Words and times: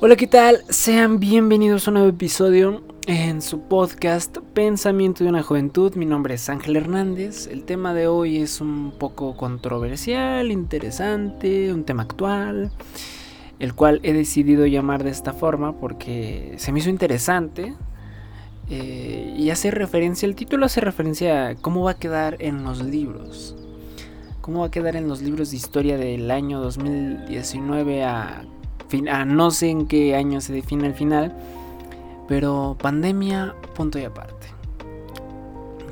Hola, 0.00 0.14
¿qué 0.14 0.28
tal? 0.28 0.62
Sean 0.68 1.18
bienvenidos 1.18 1.88
a 1.88 1.90
un 1.90 1.94
nuevo 1.94 2.08
episodio 2.08 2.84
en 3.08 3.42
su 3.42 3.62
podcast 3.62 4.38
Pensamiento 4.54 5.24
de 5.24 5.30
una 5.30 5.42
Juventud. 5.42 5.96
Mi 5.96 6.06
nombre 6.06 6.34
es 6.34 6.48
Ángel 6.48 6.76
Hernández. 6.76 7.48
El 7.48 7.64
tema 7.64 7.92
de 7.94 8.06
hoy 8.06 8.36
es 8.36 8.60
un 8.60 8.92
poco 8.96 9.36
controversial, 9.36 10.52
interesante, 10.52 11.72
un 11.72 11.82
tema 11.82 12.04
actual, 12.04 12.70
el 13.58 13.74
cual 13.74 13.98
he 14.04 14.12
decidido 14.12 14.66
llamar 14.66 15.02
de 15.02 15.10
esta 15.10 15.32
forma 15.32 15.72
porque 15.80 16.54
se 16.58 16.70
me 16.70 16.78
hizo 16.78 16.90
interesante. 16.90 17.74
Eh, 18.70 19.34
y 19.36 19.50
hace 19.50 19.72
referencia, 19.72 20.26
el 20.26 20.36
título 20.36 20.66
hace 20.66 20.80
referencia 20.80 21.48
a 21.48 21.54
cómo 21.56 21.82
va 21.82 21.92
a 21.92 21.98
quedar 21.98 22.36
en 22.38 22.62
los 22.62 22.84
libros. 22.84 23.56
Cómo 24.42 24.60
va 24.60 24.66
a 24.66 24.70
quedar 24.70 24.94
en 24.94 25.08
los 25.08 25.22
libros 25.22 25.50
de 25.50 25.56
historia 25.56 25.98
del 25.98 26.30
año 26.30 26.60
2019 26.60 28.04
a 28.04 28.44
a 29.10 29.24
no 29.24 29.50
sé 29.50 29.70
en 29.70 29.86
qué 29.86 30.14
año 30.16 30.40
se 30.40 30.52
define 30.52 30.86
el 30.86 30.94
final, 30.94 31.36
pero 32.26 32.76
pandemia, 32.80 33.54
punto 33.74 33.98
y 33.98 34.04
aparte. 34.04 34.48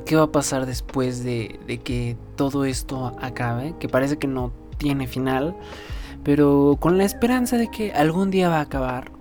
¿Qué 0.05 0.15
va 0.15 0.23
a 0.23 0.31
pasar 0.31 0.65
después 0.65 1.23
de, 1.23 1.59
de 1.67 1.79
que 1.79 2.15
todo 2.35 2.63
esto 2.63 3.13
acabe? 3.19 3.75
Que 3.79 3.89
parece 3.89 4.17
que 4.17 4.27
no 4.27 4.51
tiene 4.77 5.07
final, 5.07 5.55
pero 6.23 6.77
con 6.79 6.97
la 6.97 7.03
esperanza 7.03 7.57
de 7.57 7.69
que 7.69 7.91
algún 7.91 8.31
día 8.31 8.49
va 8.49 8.57
a 8.57 8.61
acabar. 8.61 9.11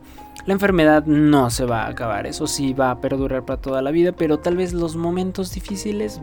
La 0.45 0.53
enfermedad 0.53 1.05
no 1.07 1.51
se 1.51 1.65
va 1.65 1.83
a 1.83 1.89
acabar, 1.89 2.27
eso 2.27 2.47
sí 2.47 2.73
va 2.73 2.93
a 2.93 3.01
perdurar 3.01 3.45
para 3.45 3.61
toda 3.61 3.83
la 3.83 3.91
vida, 3.91 4.13
pero 4.13 4.39
tal 4.39 4.57
vez 4.57 4.73
los 4.73 4.95
momentos 4.95 5.53
difíciles, 5.53 6.21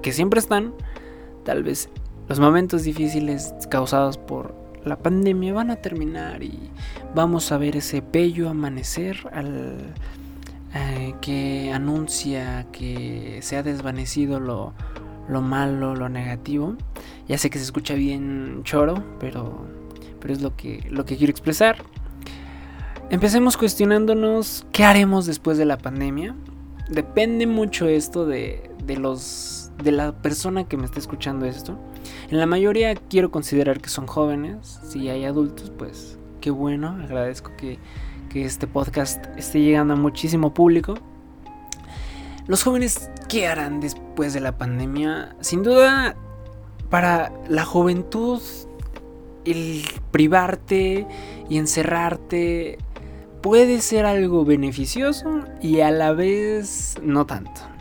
que 0.00 0.12
siempre 0.12 0.38
están, 0.38 0.72
tal 1.44 1.64
vez 1.64 1.88
los 2.28 2.38
momentos 2.38 2.84
difíciles 2.84 3.52
causados 3.70 4.16
por 4.16 4.63
la 4.84 4.96
pandemia 4.96 5.52
van 5.52 5.70
a 5.70 5.76
terminar 5.76 6.42
y 6.42 6.70
vamos 7.14 7.52
a 7.52 7.58
ver 7.58 7.76
ese 7.76 8.02
bello 8.02 8.48
amanecer 8.48 9.16
al, 9.32 9.94
eh, 10.74 11.14
que 11.20 11.72
anuncia 11.72 12.66
que 12.72 13.38
se 13.42 13.56
ha 13.56 13.62
desvanecido 13.62 14.40
lo, 14.40 14.74
lo, 15.28 15.40
malo, 15.40 15.94
lo 15.94 16.08
negativo. 16.08 16.76
Ya 17.28 17.38
sé 17.38 17.48
que 17.48 17.58
se 17.58 17.64
escucha 17.64 17.94
bien 17.94 18.60
choro, 18.64 19.02
pero, 19.20 19.66
pero 20.20 20.34
es 20.34 20.42
lo 20.42 20.56
que, 20.56 20.86
lo 20.90 21.04
que 21.04 21.16
quiero 21.16 21.30
expresar. 21.30 21.76
Empecemos 23.10 23.56
cuestionándonos 23.56 24.66
qué 24.72 24.84
haremos 24.84 25.26
después 25.26 25.58
de 25.58 25.64
la 25.64 25.78
pandemia. 25.78 26.34
Depende 26.88 27.46
mucho 27.46 27.86
esto 27.86 28.26
de, 28.26 28.70
de 28.84 28.96
los 28.96 29.70
de 29.82 29.92
la 29.92 30.12
persona 30.12 30.64
que 30.64 30.76
me 30.76 30.84
está 30.84 30.98
escuchando 30.98 31.46
esto. 31.46 31.78
En 32.34 32.40
la 32.40 32.46
mayoría 32.46 32.96
quiero 32.96 33.30
considerar 33.30 33.80
que 33.80 33.88
son 33.88 34.08
jóvenes. 34.08 34.80
Si 34.88 35.08
hay 35.08 35.24
adultos, 35.24 35.70
pues 35.78 36.18
qué 36.40 36.50
bueno. 36.50 36.88
Agradezco 37.00 37.52
que, 37.56 37.78
este 38.34 38.66
podcast 38.66 39.24
esté 39.36 39.60
llegando 39.60 39.94
a 39.94 39.96
muchísimo 39.96 40.52
público. 40.52 40.94
Los 42.48 42.64
jóvenes, 42.64 43.08
¿qué 43.28 43.46
harán 43.46 43.78
después 43.78 44.34
de 44.34 44.40
la 44.40 44.58
pandemia? 44.58 45.36
Sin 45.38 45.62
duda, 45.62 46.16
para 46.90 47.32
la 47.48 47.64
juventud, 47.64 48.42
el 49.44 49.84
privarte 50.10 51.06
y 51.48 51.58
encerrarte 51.58 52.78
puede 53.42 53.80
ser 53.80 54.06
algo 54.06 54.44
beneficioso 54.44 55.44
y 55.62 55.82
a 55.82 55.92
la 55.92 56.10
vez 56.10 56.96
no 57.00 57.26
tanto. 57.26 57.73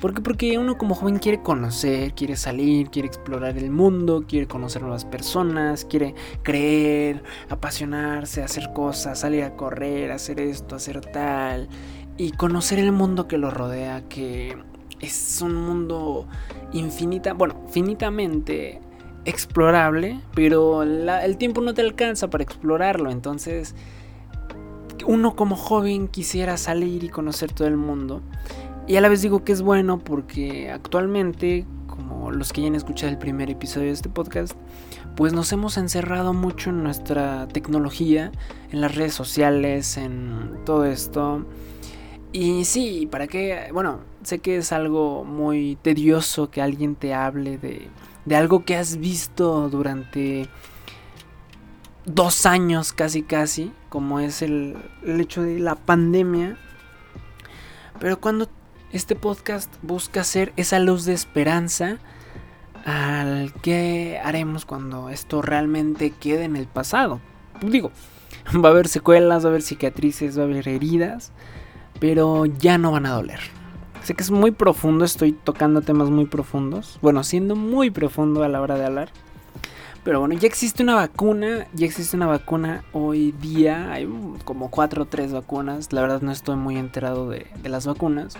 ¿Por 0.00 0.14
qué? 0.14 0.20
Porque 0.20 0.58
uno 0.58 0.78
como 0.78 0.94
joven 0.94 1.18
quiere 1.18 1.42
conocer, 1.42 2.14
quiere 2.14 2.36
salir, 2.36 2.88
quiere 2.88 3.08
explorar 3.08 3.58
el 3.58 3.70
mundo, 3.70 4.24
quiere 4.28 4.46
conocer 4.46 4.82
nuevas 4.82 5.04
personas, 5.04 5.84
quiere 5.84 6.14
creer, 6.42 7.24
apasionarse, 7.48 8.44
hacer 8.44 8.72
cosas, 8.72 9.18
salir 9.18 9.42
a 9.42 9.56
correr, 9.56 10.12
hacer 10.12 10.38
esto, 10.38 10.76
hacer 10.76 11.00
tal. 11.00 11.68
Y 12.16 12.30
conocer 12.32 12.78
el 12.78 12.92
mundo 12.92 13.26
que 13.26 13.38
lo 13.38 13.50
rodea, 13.50 14.08
que 14.08 14.56
es 15.00 15.42
un 15.42 15.56
mundo 15.56 16.28
infinita, 16.72 17.32
bueno, 17.32 17.66
finitamente 17.70 18.80
explorable, 19.24 20.20
pero 20.32 20.84
el 20.84 21.36
tiempo 21.38 21.60
no 21.60 21.74
te 21.74 21.82
alcanza 21.82 22.30
para 22.30 22.44
explorarlo, 22.44 23.10
entonces 23.10 23.74
uno 25.06 25.36
como 25.36 25.56
joven 25.56 26.08
quisiera 26.08 26.56
salir 26.56 27.04
y 27.04 27.08
conocer 27.08 27.52
todo 27.52 27.68
el 27.68 27.76
mundo 27.76 28.22
y 28.88 28.96
a 28.96 29.02
la 29.02 29.10
vez 29.10 29.20
digo 29.20 29.44
que 29.44 29.52
es 29.52 29.60
bueno 29.60 29.98
porque 29.98 30.70
actualmente, 30.70 31.66
como 31.86 32.30
los 32.30 32.54
que 32.54 32.62
ya 32.62 32.68
han 32.68 32.74
escuchado 32.74 33.12
el 33.12 33.18
primer 33.18 33.50
episodio 33.50 33.88
de 33.88 33.92
este 33.92 34.08
podcast, 34.08 34.54
pues 35.14 35.34
nos 35.34 35.52
hemos 35.52 35.76
encerrado 35.76 36.32
mucho 36.32 36.70
en 36.70 36.82
nuestra 36.82 37.46
tecnología, 37.48 38.32
en 38.70 38.80
las 38.80 38.94
redes 38.94 39.12
sociales, 39.12 39.98
en 39.98 40.58
todo 40.64 40.86
esto. 40.86 41.44
Y 42.32 42.64
sí, 42.64 43.06
¿para 43.10 43.26
qué? 43.26 43.68
Bueno, 43.74 44.00
sé 44.22 44.38
que 44.38 44.56
es 44.56 44.72
algo 44.72 45.22
muy 45.22 45.76
tedioso 45.82 46.50
que 46.50 46.62
alguien 46.62 46.94
te 46.94 47.12
hable 47.12 47.58
de, 47.58 47.88
de 48.24 48.36
algo 48.36 48.64
que 48.64 48.76
has 48.76 48.96
visto 48.96 49.68
durante 49.68 50.48
dos 52.06 52.46
años 52.46 52.94
casi 52.94 53.22
casi, 53.22 53.70
como 53.90 54.18
es 54.18 54.40
el, 54.40 54.78
el 55.04 55.20
hecho 55.20 55.42
de 55.42 55.58
la 55.58 55.74
pandemia. 55.74 56.56
Pero 58.00 58.20
cuando 58.20 58.48
este 58.92 59.14
podcast 59.14 59.72
busca 59.82 60.24
ser 60.24 60.52
esa 60.56 60.78
luz 60.78 61.04
de 61.04 61.12
esperanza 61.12 61.98
al 62.84 63.52
que 63.60 64.18
haremos 64.22 64.64
cuando 64.64 65.10
esto 65.10 65.42
realmente 65.42 66.10
quede 66.10 66.44
en 66.44 66.56
el 66.56 66.66
pasado. 66.66 67.20
Digo, 67.60 67.90
va 68.64 68.68
a 68.68 68.72
haber 68.72 68.88
secuelas, 68.88 69.44
va 69.44 69.48
a 69.48 69.50
haber 69.50 69.62
cicatrices, 69.62 70.38
va 70.38 70.42
a 70.42 70.46
haber 70.46 70.68
heridas, 70.68 71.32
pero 72.00 72.46
ya 72.46 72.78
no 72.78 72.92
van 72.92 73.06
a 73.06 73.12
doler. 73.12 73.40
Sé 74.02 74.14
que 74.14 74.22
es 74.22 74.30
muy 74.30 74.52
profundo, 74.52 75.04
estoy 75.04 75.32
tocando 75.32 75.82
temas 75.82 76.08
muy 76.08 76.24
profundos, 76.24 76.98
bueno, 77.02 77.24
siendo 77.24 77.56
muy 77.56 77.90
profundo 77.90 78.42
a 78.42 78.48
la 78.48 78.60
hora 78.62 78.76
de 78.76 78.86
hablar. 78.86 79.10
Pero 80.08 80.20
bueno, 80.20 80.36
ya 80.36 80.46
existe 80.46 80.82
una 80.82 80.94
vacuna, 80.94 81.66
ya 81.74 81.84
existe 81.84 82.16
una 82.16 82.26
vacuna 82.26 82.82
hoy 82.94 83.32
día, 83.32 83.92
hay 83.92 84.08
como 84.46 84.70
4 84.70 85.02
o 85.02 85.04
3 85.04 85.34
vacunas, 85.34 85.92
la 85.92 86.00
verdad 86.00 86.22
no 86.22 86.32
estoy 86.32 86.56
muy 86.56 86.78
enterado 86.78 87.28
de, 87.28 87.46
de 87.62 87.68
las 87.68 87.86
vacunas. 87.86 88.38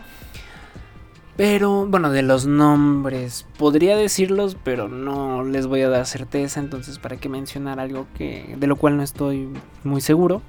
Pero 1.36 1.86
bueno, 1.86 2.10
de 2.10 2.22
los 2.22 2.46
nombres. 2.46 3.44
Podría 3.58 3.98
decirlos, 3.98 4.56
pero 4.64 4.88
no 4.88 5.44
les 5.44 5.66
voy 5.66 5.82
a 5.82 5.90
dar 5.90 6.06
certeza, 6.06 6.58
entonces 6.58 6.98
para 6.98 7.18
qué 7.18 7.28
mencionar 7.28 7.80
algo 7.80 8.06
que 8.16 8.56
de 8.58 8.66
lo 8.66 8.76
cual 8.76 8.96
no 8.96 9.02
estoy 9.02 9.50
muy 9.84 10.00
seguro. 10.00 10.40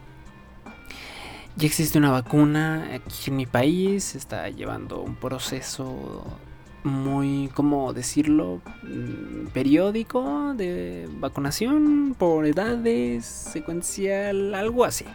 Ya 1.57 1.67
existe 1.67 1.97
una 1.97 2.11
vacuna 2.11 2.91
aquí 2.93 3.29
en 3.29 3.35
mi 3.35 3.45
país, 3.45 4.15
está 4.15 4.47
llevando 4.47 5.01
un 5.01 5.17
proceso 5.17 6.23
muy, 6.83 7.49
¿cómo 7.53 7.93
decirlo? 7.93 8.61
Mm, 8.83 9.47
periódico 9.53 10.53
de 10.55 11.07
vacunación 11.19 12.15
por 12.17 12.45
edades, 12.45 13.25
secuencial, 13.25 14.55
algo 14.55 14.85
así. 14.85 15.05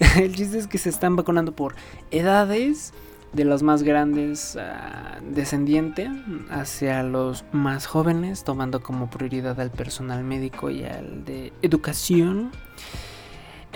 El 0.16 0.34
chiste 0.34 0.58
es 0.58 0.66
que 0.66 0.78
se 0.78 0.90
están 0.90 1.16
vacunando 1.16 1.52
por 1.52 1.74
edades 2.10 2.92
de 3.32 3.44
los 3.44 3.62
más 3.62 3.82
grandes 3.82 4.56
uh, 4.56 5.34
descendiente 5.34 6.10
hacia 6.50 7.02
los 7.02 7.44
más 7.52 7.86
jóvenes, 7.86 8.44
tomando 8.44 8.82
como 8.82 9.10
prioridad 9.10 9.60
al 9.60 9.70
personal 9.70 10.24
médico 10.24 10.70
y 10.70 10.84
al 10.84 11.24
de 11.24 11.52
educación. 11.62 12.50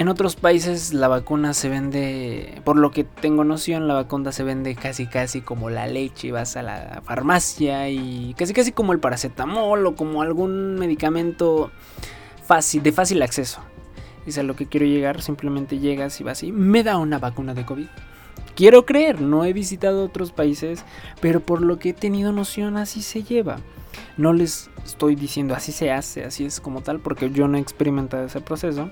En 0.01 0.09
otros 0.09 0.35
países 0.35 0.95
la 0.95 1.09
vacuna 1.09 1.53
se 1.53 1.69
vende, 1.69 2.63
por 2.65 2.79
lo 2.79 2.91
que 2.91 3.05
tengo 3.05 3.45
noción, 3.45 3.87
la 3.87 3.93
vacuna 3.93 4.33
se 4.33 4.43
vende 4.43 4.75
casi 4.75 5.07
casi 5.07 5.43
como 5.43 5.69
la 5.69 5.87
leche, 5.89 6.33
vas 6.33 6.57
a 6.57 6.63
la 6.63 7.03
farmacia 7.05 7.87
y 7.91 8.35
casi 8.39 8.55
casi 8.55 8.73
como 8.73 8.95
el 8.95 8.99
paracetamol 8.99 9.85
o 9.85 9.97
como 9.97 10.23
algún 10.23 10.77
medicamento 10.77 11.71
fácil, 12.47 12.83
de 12.83 12.93
fácil 12.93 13.21
acceso. 13.21 13.61
Es 14.25 14.39
a 14.39 14.43
lo 14.43 14.57
que 14.57 14.65
quiero 14.65 14.87
llegar, 14.87 15.21
simplemente 15.21 15.79
llegas 15.79 16.19
y 16.19 16.25
vas 16.25 16.43
y 16.45 16.51
me 16.51 16.83
da 16.83 16.97
una 16.97 17.19
vacuna 17.19 17.53
de 17.53 17.67
COVID. 17.67 17.89
Quiero 18.55 18.87
creer, 18.87 19.21
no 19.21 19.45
he 19.45 19.53
visitado 19.53 20.03
otros 20.03 20.33
países, 20.33 20.83
pero 21.21 21.41
por 21.41 21.61
lo 21.61 21.79
que 21.79 21.91
he 21.91 21.93
tenido 21.93 22.33
noción 22.33 22.79
así 22.79 23.03
se 23.03 23.23
lleva. 23.23 23.59
No 24.17 24.33
les 24.33 24.71
estoy 24.83 25.15
diciendo 25.15 25.55
así 25.55 25.73
se 25.73 25.93
hace, 25.93 26.25
así 26.25 26.47
es 26.47 26.59
como 26.59 26.81
tal, 26.81 27.01
porque 27.01 27.29
yo 27.29 27.49
no 27.49 27.59
he 27.59 27.61
experimentado 27.61 28.25
ese 28.25 28.41
proceso. 28.41 28.91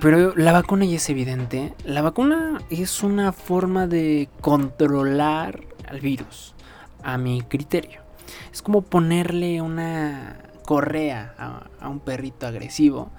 Pero 0.00 0.34
la 0.36 0.52
vacuna 0.52 0.84
ya 0.84 0.96
es 0.96 1.08
evidente. 1.10 1.74
La 1.84 2.02
vacuna 2.02 2.60
es 2.70 3.02
una 3.02 3.32
forma 3.32 3.86
de 3.86 4.28
controlar 4.40 5.60
al 5.88 6.00
virus, 6.00 6.54
a 7.02 7.18
mi 7.18 7.42
criterio. 7.42 8.00
Es 8.52 8.62
como 8.62 8.82
ponerle 8.82 9.60
una 9.60 10.38
correa 10.64 11.34
a, 11.80 11.88
un 11.88 12.00
perrito 12.00 12.46
agresivo 12.46 13.10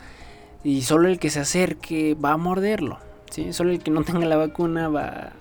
y 0.64 0.81
solo 0.81 1.10
el 1.10 1.20
que 1.20 1.30
se 1.30 1.42
acerque 1.42 2.16
va 2.16 2.31
a 2.31 2.38
morderlo. 2.38 3.00
Solo 3.52 3.72
el 3.72 3.80
que 3.80 3.92
no 3.92 4.04
tenga 4.04 4.25
la 4.25 4.38
vacuna 4.38 4.90
va 4.90 5.34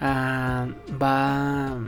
a, 0.00 0.66
va 1.00 1.78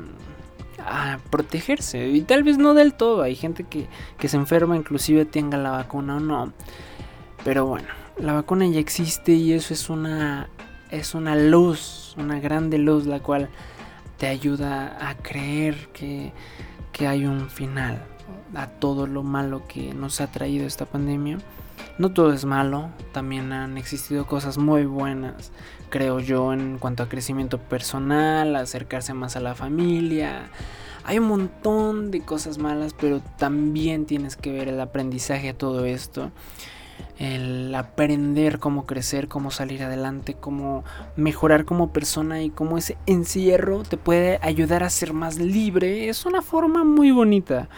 a 0.79 1.19
protegerse. 1.31 2.09
Y 2.09 2.23
tal 2.23 2.43
vez 2.43 2.59
no 2.59 2.75
del 2.75 2.95
todo. 2.95 3.23
Hay 3.23 3.35
gente 3.35 3.65
que, 3.65 3.89
se 4.29 4.37
enferma, 4.37 4.77
inclusive 4.77 5.25
tenga 5.25 5.57
la 5.59 5.71
vacuna 5.71 6.17
o 6.17 6.21
no. 6.21 6.53
Pero 7.45 7.67
bueno, 7.67 7.89
la 8.23 8.33
vacuna 8.33 8.67
ya 8.67 8.79
existe 8.79 9.33
y 9.33 9.53
eso 9.53 9.75
es 9.75 9.91
una 9.91 10.49
es 10.91 11.15
una 11.15 11.35
luz, 11.35 12.15
una 12.17 12.39
grande 12.39 12.79
luz 12.79 13.07
la 13.07 13.21
cual 13.21 13.49
te 14.19 14.29
ayuda 14.29 15.09
a 15.09 15.17
creer 15.17 15.89
que, 15.93 16.33
que 16.93 17.09
hay 17.09 17.27
un 17.27 17.51
final 17.51 18.01
a 18.55 18.69
todo 18.69 19.07
lo 19.07 19.23
malo 19.23 19.67
que 19.67 19.93
nos 19.95 20.21
ha 20.21 20.29
traído 20.31 20.67
esta 20.67 20.87
pandemia. 20.87 21.39
No 21.99 22.13
todo 22.13 22.33
es 22.33 22.45
malo, 22.45 22.91
también 23.13 23.53
han 23.53 23.77
existido 23.77 24.27
cosas 24.27 24.57
muy 24.59 24.85
buenas, 24.85 25.51
creo 25.91 26.21
yo, 26.21 26.53
en 26.53 26.79
cuanto 26.79 27.03
a 27.03 27.09
crecimiento 27.09 27.59
personal, 27.59 28.55
acercarse 28.55 29.15
más 29.15 29.35
a 29.35 29.41
la 29.41 29.55
familia. 29.55 30.51
Hay 31.05 31.19
un 31.19 31.27
montón 31.27 32.11
de 32.11 32.21
cosas 32.21 32.59
malas, 32.59 32.95
pero 32.99 33.21
también 33.39 34.07
tienes 34.07 34.37
que 34.37 34.53
ver 34.53 34.69
el 34.69 34.81
aprendizaje 34.81 35.49
a 35.49 35.59
todo 35.59 35.85
esto. 35.85 36.31
El 37.19 37.75
aprender 37.75 38.59
cómo 38.59 38.87
crecer, 38.87 39.29
cómo 39.29 39.51
salir 39.51 39.83
adelante, 39.83 40.35
cómo 40.35 40.83
mejorar 41.17 41.65
como 41.65 41.93
persona 41.93 42.43
y 42.43 42.51
cómo 42.51 42.79
ese 42.79 42.97
encierro 43.07 43.83
te 43.83 43.97
puede 43.97 44.39
ayudar 44.43 44.83
a 44.83 44.91
ser 44.91 45.13
más 45.13 45.39
libre. 45.39 46.09
Es 46.09 46.27
una 46.27 46.43
forma 46.43 46.85
muy 46.85 47.11
bonita 47.11 47.69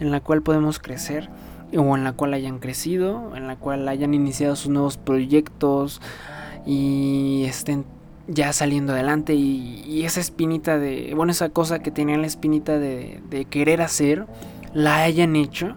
en 0.00 0.10
la 0.10 0.20
cual 0.20 0.42
podemos 0.42 0.78
crecer 0.78 1.28
o 1.76 1.96
en 1.96 2.04
la 2.04 2.12
cual 2.12 2.34
hayan 2.34 2.58
crecido, 2.58 3.34
en 3.36 3.46
la 3.46 3.56
cual 3.56 3.88
hayan 3.88 4.14
iniciado 4.14 4.56
sus 4.56 4.70
nuevos 4.70 4.96
proyectos 4.96 6.00
y 6.66 7.44
estén 7.46 7.84
ya 8.26 8.52
saliendo 8.52 8.92
adelante 8.92 9.34
y, 9.34 10.02
esa 10.04 10.20
espinita 10.20 10.78
de, 10.78 11.12
bueno, 11.14 11.32
esa 11.32 11.48
cosa 11.48 11.80
que 11.80 11.90
tenían 11.90 12.20
la 12.20 12.26
espinita 12.26 12.78
de, 12.78 13.22
de 13.30 13.44
querer 13.46 13.80
hacer, 13.82 14.26
la 14.72 15.02
hayan 15.02 15.36
hecho. 15.36 15.76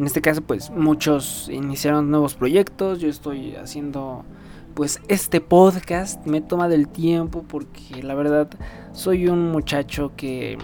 En 0.00 0.06
este 0.06 0.22
caso, 0.22 0.40
pues 0.40 0.70
muchos 0.70 1.50
iniciaron 1.52 2.10
nuevos 2.10 2.34
proyectos, 2.34 3.00
yo 3.00 3.10
estoy 3.10 3.54
haciendo 3.56 4.24
pues 4.72 4.98
este 5.08 5.42
podcast, 5.42 6.24
me 6.24 6.40
toma 6.40 6.68
del 6.68 6.88
tiempo 6.88 7.44
porque 7.46 8.02
la 8.02 8.14
verdad 8.14 8.48
soy 8.92 9.28
un 9.28 9.52
muchacho 9.52 10.12
que, 10.16 10.56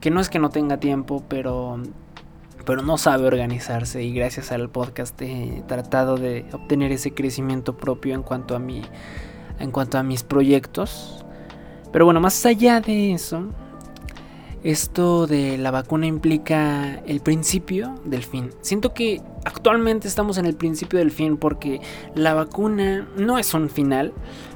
que 0.00 0.10
no 0.10 0.20
es 0.20 0.28
que 0.28 0.40
no 0.40 0.50
tenga 0.50 0.78
tiempo, 0.78 1.22
pero 1.28 1.80
pero 2.66 2.82
no 2.82 2.98
sabe 2.98 3.28
organizarse. 3.28 4.02
Y 4.02 4.12
gracias 4.12 4.50
al 4.50 4.68
podcast 4.70 5.22
he 5.22 5.62
tratado 5.68 6.16
de 6.16 6.46
obtener 6.52 6.90
ese 6.90 7.14
crecimiento 7.14 7.76
propio 7.76 8.16
en 8.16 8.24
cuanto 8.24 8.56
a 8.56 8.58
mi 8.58 8.82
en 9.60 9.70
cuanto 9.70 9.98
a 9.98 10.02
mis 10.02 10.24
proyectos. 10.24 11.24
Pero 11.92 12.06
bueno, 12.06 12.20
más 12.20 12.44
allá 12.44 12.80
de 12.80 13.12
eso, 13.12 13.50
esto 14.62 15.26
de 15.26 15.56
la 15.58 15.70
vacuna 15.70 16.06
implica 16.06 16.96
el 17.06 17.20
principio 17.20 17.94
del 18.04 18.24
fin. 18.24 18.50
Siento 18.60 18.92
que 18.92 19.22
actualmente 19.44 20.08
estamos 20.08 20.38
en 20.38 20.46
el 20.46 20.54
principio 20.54 20.98
del 20.98 21.10
fin 21.10 21.36
porque 21.36 21.80
la 22.14 22.34
vacuna 22.34 23.08
no 23.16 23.38
es 23.38 23.54
un 23.54 23.70
final, 23.70 24.12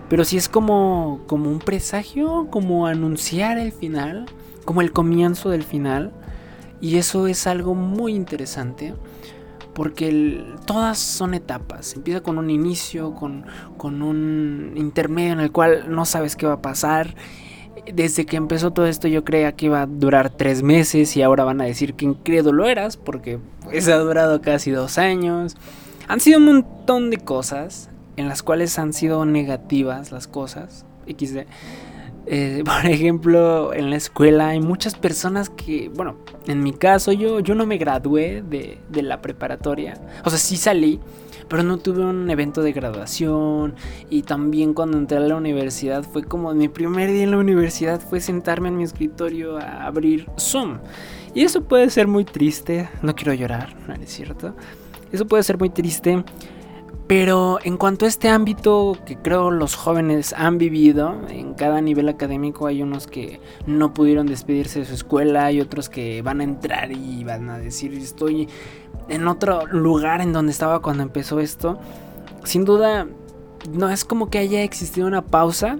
pero 0.08 0.24
sí 0.24 0.36
es 0.36 0.48
como 0.48 1.22
como 1.26 1.50
un 1.50 1.58
presagio, 1.58 2.48
como 2.50 2.86
anunciar 2.86 3.58
el 3.58 3.72
final, 3.72 4.26
como 4.64 4.82
el 4.82 4.92
comienzo 4.92 5.50
del 5.50 5.64
final. 5.64 6.12
Y 6.80 6.98
eso 6.98 7.26
es 7.26 7.46
algo 7.46 7.74
muy 7.74 8.14
interesante 8.14 8.94
porque 9.74 10.44
todas 10.66 10.98
son 10.98 11.34
etapas. 11.34 11.94
Empieza 11.94 12.22
con 12.22 12.38
un 12.38 12.48
inicio, 12.48 13.14
con, 13.14 13.44
con, 13.76 14.02
un 14.02 14.72
intermedio 14.76 15.32
en 15.32 15.40
el 15.40 15.50
cual 15.50 15.86
no 15.88 16.04
sabes 16.04 16.36
qué 16.36 16.46
va 16.46 16.54
a 16.54 16.62
pasar. 16.62 17.14
Desde 17.92 18.26
que 18.26 18.36
empezó 18.36 18.72
todo 18.72 18.86
esto 18.86 19.08
yo 19.08 19.24
creía 19.24 19.52
que 19.52 19.66
iba 19.66 19.82
a 19.82 19.86
durar 19.86 20.30
tres 20.30 20.62
meses 20.62 21.16
y 21.16 21.22
ahora 21.22 21.44
van 21.44 21.60
a 21.60 21.64
decir 21.64 21.94
que 21.94 22.04
incrédulo 22.04 22.66
eras 22.66 22.96
porque 22.96 23.38
pues 23.62 23.88
ha 23.88 23.98
durado 23.98 24.40
casi 24.40 24.70
dos 24.70 24.98
años. 24.98 25.56
Han 26.08 26.20
sido 26.20 26.38
un 26.38 26.44
montón 26.46 27.10
de 27.10 27.18
cosas 27.18 27.90
en 28.16 28.28
las 28.28 28.42
cuales 28.42 28.78
han 28.78 28.92
sido 28.92 29.24
negativas 29.24 30.12
las 30.12 30.26
cosas. 30.26 30.84
XD. 31.06 31.46
Eh, 32.26 32.62
por 32.64 32.90
ejemplo, 32.90 33.74
en 33.74 33.90
la 33.90 33.96
escuela 33.96 34.48
hay 34.48 34.60
muchas 34.60 34.94
personas 34.94 35.50
que, 35.50 35.90
bueno, 35.94 36.16
en 36.46 36.62
mi 36.62 36.72
caso 36.72 37.12
yo, 37.12 37.40
yo 37.40 37.54
no 37.54 37.66
me 37.66 37.78
gradué 37.78 38.42
de, 38.42 38.78
de, 38.88 39.02
la 39.02 39.20
preparatoria. 39.20 40.00
O 40.24 40.30
sea, 40.30 40.38
sí 40.38 40.56
salí, 40.56 41.00
pero 41.48 41.62
no 41.62 41.78
tuve 41.78 42.04
un 42.04 42.28
evento 42.30 42.62
de 42.62 42.72
graduación. 42.72 43.74
Y 44.10 44.22
también 44.22 44.74
cuando 44.74 44.98
entré 44.98 45.18
a 45.18 45.20
la 45.20 45.36
universidad 45.36 46.02
fue 46.02 46.24
como 46.24 46.52
mi 46.54 46.68
primer 46.68 47.10
día 47.10 47.24
en 47.24 47.30
la 47.30 47.38
universidad 47.38 48.00
fue 48.00 48.20
sentarme 48.20 48.68
en 48.68 48.76
mi 48.76 48.84
escritorio 48.84 49.58
a 49.58 49.86
abrir 49.86 50.26
Zoom. 50.38 50.78
Y 51.34 51.42
eso 51.42 51.62
puede 51.62 51.90
ser 51.90 52.06
muy 52.06 52.24
triste. 52.24 52.88
No 53.02 53.14
quiero 53.14 53.34
llorar, 53.34 53.74
no 53.88 53.94
es 53.94 54.10
cierto. 54.10 54.54
Eso 55.12 55.26
puede 55.26 55.42
ser 55.42 55.58
muy 55.58 55.70
triste. 55.70 56.24
Pero 57.06 57.58
en 57.62 57.76
cuanto 57.76 58.06
a 58.06 58.08
este 58.08 58.30
ámbito 58.30 58.96
que 59.04 59.16
creo 59.16 59.50
los 59.50 59.74
jóvenes 59.74 60.32
han 60.32 60.56
vivido, 60.56 61.14
en 61.28 61.52
cada 61.52 61.82
nivel 61.82 62.08
académico 62.08 62.66
hay 62.66 62.82
unos 62.82 63.06
que 63.06 63.40
no 63.66 63.92
pudieron 63.92 64.26
despedirse 64.26 64.78
de 64.78 64.84
su 64.86 64.94
escuela, 64.94 65.44
hay 65.44 65.60
otros 65.60 65.90
que 65.90 66.22
van 66.22 66.40
a 66.40 66.44
entrar 66.44 66.92
y 66.92 67.22
van 67.22 67.50
a 67.50 67.58
decir 67.58 67.92
estoy 67.92 68.48
en 69.10 69.28
otro 69.28 69.66
lugar 69.66 70.22
en 70.22 70.32
donde 70.32 70.52
estaba 70.52 70.80
cuando 70.80 71.02
empezó 71.02 71.40
esto. 71.40 71.78
Sin 72.44 72.64
duda, 72.64 73.06
no 73.70 73.90
es 73.90 74.06
como 74.06 74.30
que 74.30 74.38
haya 74.38 74.62
existido 74.62 75.06
una 75.06 75.22
pausa, 75.22 75.78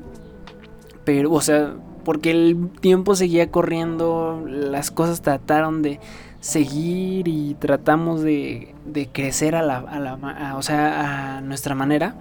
pero, 1.04 1.32
o 1.32 1.40
sea, 1.40 1.74
porque 2.04 2.30
el 2.30 2.70
tiempo 2.80 3.14
seguía 3.16 3.50
corriendo, 3.50 4.44
las 4.46 4.90
cosas 4.90 5.22
trataron 5.22 5.82
de 5.82 6.00
seguir 6.40 7.26
y 7.26 7.54
tratamos 7.54 8.22
de, 8.22 8.74
de 8.84 9.08
crecer 9.08 9.56
a 9.56 9.62
la, 9.62 9.78
a 9.78 9.98
la 9.98 10.56
o 10.56 10.62
sea, 10.62 11.36
a 11.36 11.40
nuestra 11.40 11.74
manera. 11.74 12.14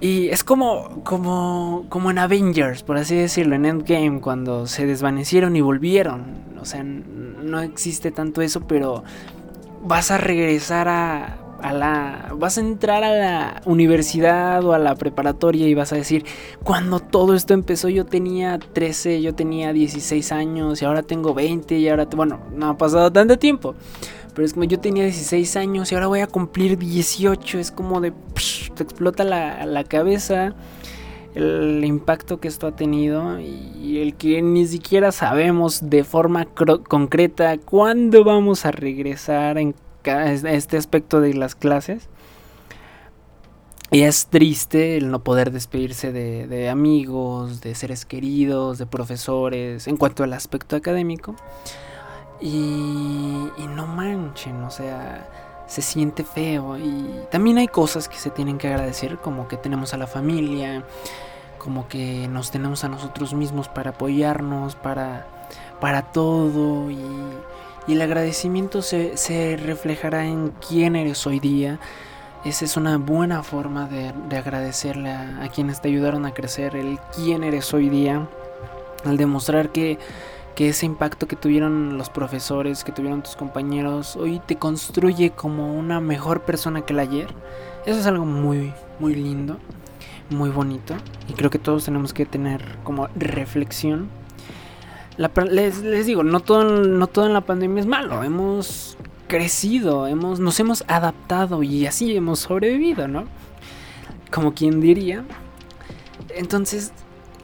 Y 0.00 0.28
es 0.28 0.44
como, 0.44 1.02
como, 1.02 1.86
como 1.88 2.10
en 2.10 2.18
Avengers, 2.18 2.84
por 2.84 2.98
así 2.98 3.16
decirlo, 3.16 3.56
en 3.56 3.64
Endgame, 3.64 4.20
cuando 4.20 4.66
se 4.66 4.86
desvanecieron 4.86 5.56
y 5.56 5.60
volvieron. 5.60 6.38
O 6.60 6.64
sea, 6.64 6.84
no 6.84 7.60
existe 7.60 8.12
tanto 8.12 8.40
eso, 8.40 8.66
pero 8.68 9.02
vas 9.82 10.10
a 10.12 10.18
regresar 10.18 10.88
a, 10.88 11.38
a 11.62 11.72
la 11.72 12.34
vas 12.36 12.58
a 12.58 12.60
entrar 12.60 13.04
a 13.04 13.14
la 13.14 13.62
universidad 13.64 14.64
o 14.64 14.72
a 14.72 14.78
la 14.78 14.94
preparatoria 14.94 15.66
y 15.66 15.74
vas 15.74 15.92
a 15.92 15.96
decir, 15.96 16.24
cuando 16.62 17.00
todo 17.00 17.34
esto 17.34 17.54
empezó 17.54 17.88
yo 17.88 18.06
tenía 18.06 18.58
13, 18.58 19.22
yo 19.22 19.34
tenía 19.34 19.72
16 19.72 20.32
años 20.32 20.82
y 20.82 20.84
ahora 20.84 21.02
tengo 21.02 21.34
20 21.34 21.78
y 21.78 21.88
ahora, 21.88 22.06
bueno, 22.14 22.40
no 22.54 22.70
ha 22.70 22.76
pasado 22.76 23.10
tanto 23.12 23.38
tiempo. 23.38 23.74
Pero 24.34 24.46
es 24.46 24.54
como 24.54 24.64
yo 24.64 24.78
tenía 24.78 25.04
16 25.04 25.56
años 25.56 25.90
y 25.90 25.96
ahora 25.96 26.06
voy 26.06 26.20
a 26.20 26.28
cumplir 26.28 26.78
18. 26.78 27.58
Es 27.58 27.72
como 27.72 28.00
de... 28.00 28.12
te 28.74 28.82
explota 28.82 29.24
la, 29.24 29.66
la 29.66 29.82
cabeza 29.82 30.54
el 31.34 31.84
impacto 31.84 32.40
que 32.40 32.48
esto 32.48 32.66
ha 32.66 32.74
tenido 32.74 33.38
y 33.38 33.98
el 33.98 34.14
que 34.14 34.42
ni 34.42 34.66
siquiera 34.66 35.12
sabemos 35.12 35.88
de 35.88 36.02
forma 36.02 36.46
concreta 36.46 37.58
cuándo 37.58 38.24
vamos 38.24 38.64
a 38.64 38.72
regresar 38.72 39.58
en 39.58 39.74
este 40.04 40.76
aspecto 40.76 41.20
de 41.20 41.34
las 41.34 41.54
clases. 41.54 42.08
Y 43.90 44.02
es 44.02 44.26
triste 44.26 44.98
el 44.98 45.10
no 45.10 45.20
poder 45.20 45.50
despedirse 45.50 46.12
de, 46.12 46.68
amigos, 46.68 47.62
de 47.62 47.74
seres 47.74 48.04
queridos, 48.04 48.76
de 48.76 48.84
profesores, 48.84 49.86
en 49.86 49.96
cuanto 49.96 50.24
al 50.24 50.34
aspecto 50.34 50.76
académico. 50.76 51.34
Y, 52.40 53.48
no 53.74 53.86
manchen, 53.86 54.62
o 54.62 54.70
sea, 54.70 55.26
se 55.66 55.80
siente 55.80 56.22
feo. 56.22 56.76
Y 56.76 57.08
también 57.30 57.56
hay 57.56 57.68
cosas 57.68 58.10
que 58.10 58.18
se 58.18 58.28
tienen 58.28 58.58
que 58.58 58.68
agradecer, 58.68 59.16
como 59.18 59.48
que 59.48 59.56
tenemos 59.56 59.94
a 59.94 59.96
la 59.96 60.06
familia, 60.06 60.84
como 61.56 61.88
que 61.88 62.28
nos 62.28 62.50
tenemos 62.50 62.84
a 62.84 62.90
nosotros 62.90 63.32
mismos 63.32 63.68
para 63.68 63.90
apoyarnos, 63.90 64.76
para, 64.76 65.26
para 65.80 66.02
todo. 66.02 66.90
Y, 66.90 66.98
y 67.88 67.94
el 67.94 68.02
agradecimiento 68.02 68.82
se, 68.82 69.56
reflejará 69.56 70.26
en 70.26 70.52
quién 70.68 70.94
eres 70.94 71.26
hoy 71.26 71.40
día. 71.40 71.80
Esa 72.44 72.66
es 72.66 72.76
una 72.76 72.98
buena 72.98 73.42
forma 73.42 73.88
de, 73.88 74.36
agradecerle 74.36 75.10
a, 75.10 75.48
quienes 75.52 75.80
te 75.80 75.88
ayudaron 75.88 76.26
a 76.26 76.34
crecer, 76.34 76.76
el 76.76 76.98
quién 77.16 77.42
eres 77.42 77.72
hoy 77.72 77.88
día, 77.88 78.28
al 79.06 79.16
demostrar 79.16 79.70
que, 79.70 79.98
que 80.54 80.68
ese 80.68 80.84
impacto 80.84 81.26
que 81.26 81.34
tuvieron 81.34 81.96
los 81.96 82.10
profesores, 82.10 82.84
que 82.84 82.92
tuvieron 82.92 83.22
tus 83.22 83.36
compañeros, 83.36 84.16
hoy 84.16 84.42
te 84.44 84.56
construye 84.56 85.30
como 85.30 85.74
una 85.74 85.98
mejor 85.98 86.42
persona 86.42 86.82
que 86.82 86.92
el 86.92 86.98
ayer. 86.98 87.28
Eso 87.86 87.98
es 87.98 88.06
algo 88.06 88.26
muy, 88.26 88.74
muy 88.98 89.14
lindo, 89.14 89.56
muy 90.28 90.50
bonito. 90.50 90.94
Y 91.26 91.32
creo 91.32 91.48
que 91.48 91.58
todos 91.58 91.86
tenemos 91.86 92.12
que 92.12 92.26
tener 92.26 92.76
como 92.84 93.08
reflexión 93.16 94.10
les, 95.18 96.06
digo, 96.06 96.22
no 96.22 96.40
todo, 96.40 96.64
no 96.64 97.06
todo 97.08 97.26
en 97.26 97.32
la 97.32 97.40
pandemia 97.40 97.80
es 97.80 97.86
malo. 97.86 98.22
Hemos 98.22 98.96
crecido, 99.26 100.06
hemos, 100.06 100.40
nos 100.40 100.58
hemos 100.60 100.84
adaptado 100.86 101.62
y 101.62 101.86
así 101.86 102.16
hemos 102.16 102.40
sobrevivido, 102.40 103.08
¿no? 103.08 103.24
Como 104.32 104.54
quien 104.54 104.80
diría. 104.80 105.24
Entonces, 106.34 106.92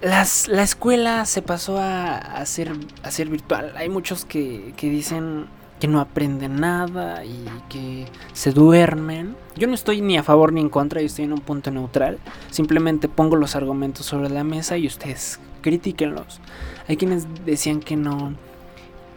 las, 0.00 0.48
la 0.48 0.62
escuela 0.62 1.24
se 1.26 1.42
pasó 1.42 1.78
a, 1.78 2.16
a, 2.16 2.46
ser, 2.46 2.72
a 3.02 3.10
ser 3.10 3.28
virtual. 3.28 3.72
Hay 3.76 3.88
muchos 3.88 4.24
que, 4.24 4.72
que 4.76 4.88
dicen 4.88 5.46
que 5.80 5.88
no 5.88 6.00
aprenden 6.00 6.60
nada 6.60 7.24
y 7.24 7.44
que 7.68 8.06
se 8.32 8.52
duermen. 8.52 9.36
Yo 9.56 9.66
no 9.66 9.74
estoy 9.74 10.00
ni 10.00 10.16
a 10.16 10.22
favor 10.22 10.52
ni 10.52 10.60
en 10.60 10.68
contra, 10.68 11.00
yo 11.00 11.06
estoy 11.06 11.24
en 11.24 11.32
un 11.32 11.40
punto 11.40 11.70
neutral. 11.70 12.18
Simplemente 12.50 13.08
pongo 13.08 13.36
los 13.36 13.56
argumentos 13.56 14.06
sobre 14.06 14.30
la 14.30 14.44
mesa 14.44 14.76
y 14.78 14.86
ustedes 14.86 15.40
critíquenlos. 15.64 16.40
Hay 16.88 16.98
quienes 16.98 17.26
decían 17.46 17.80
que 17.80 17.96
no 17.96 18.34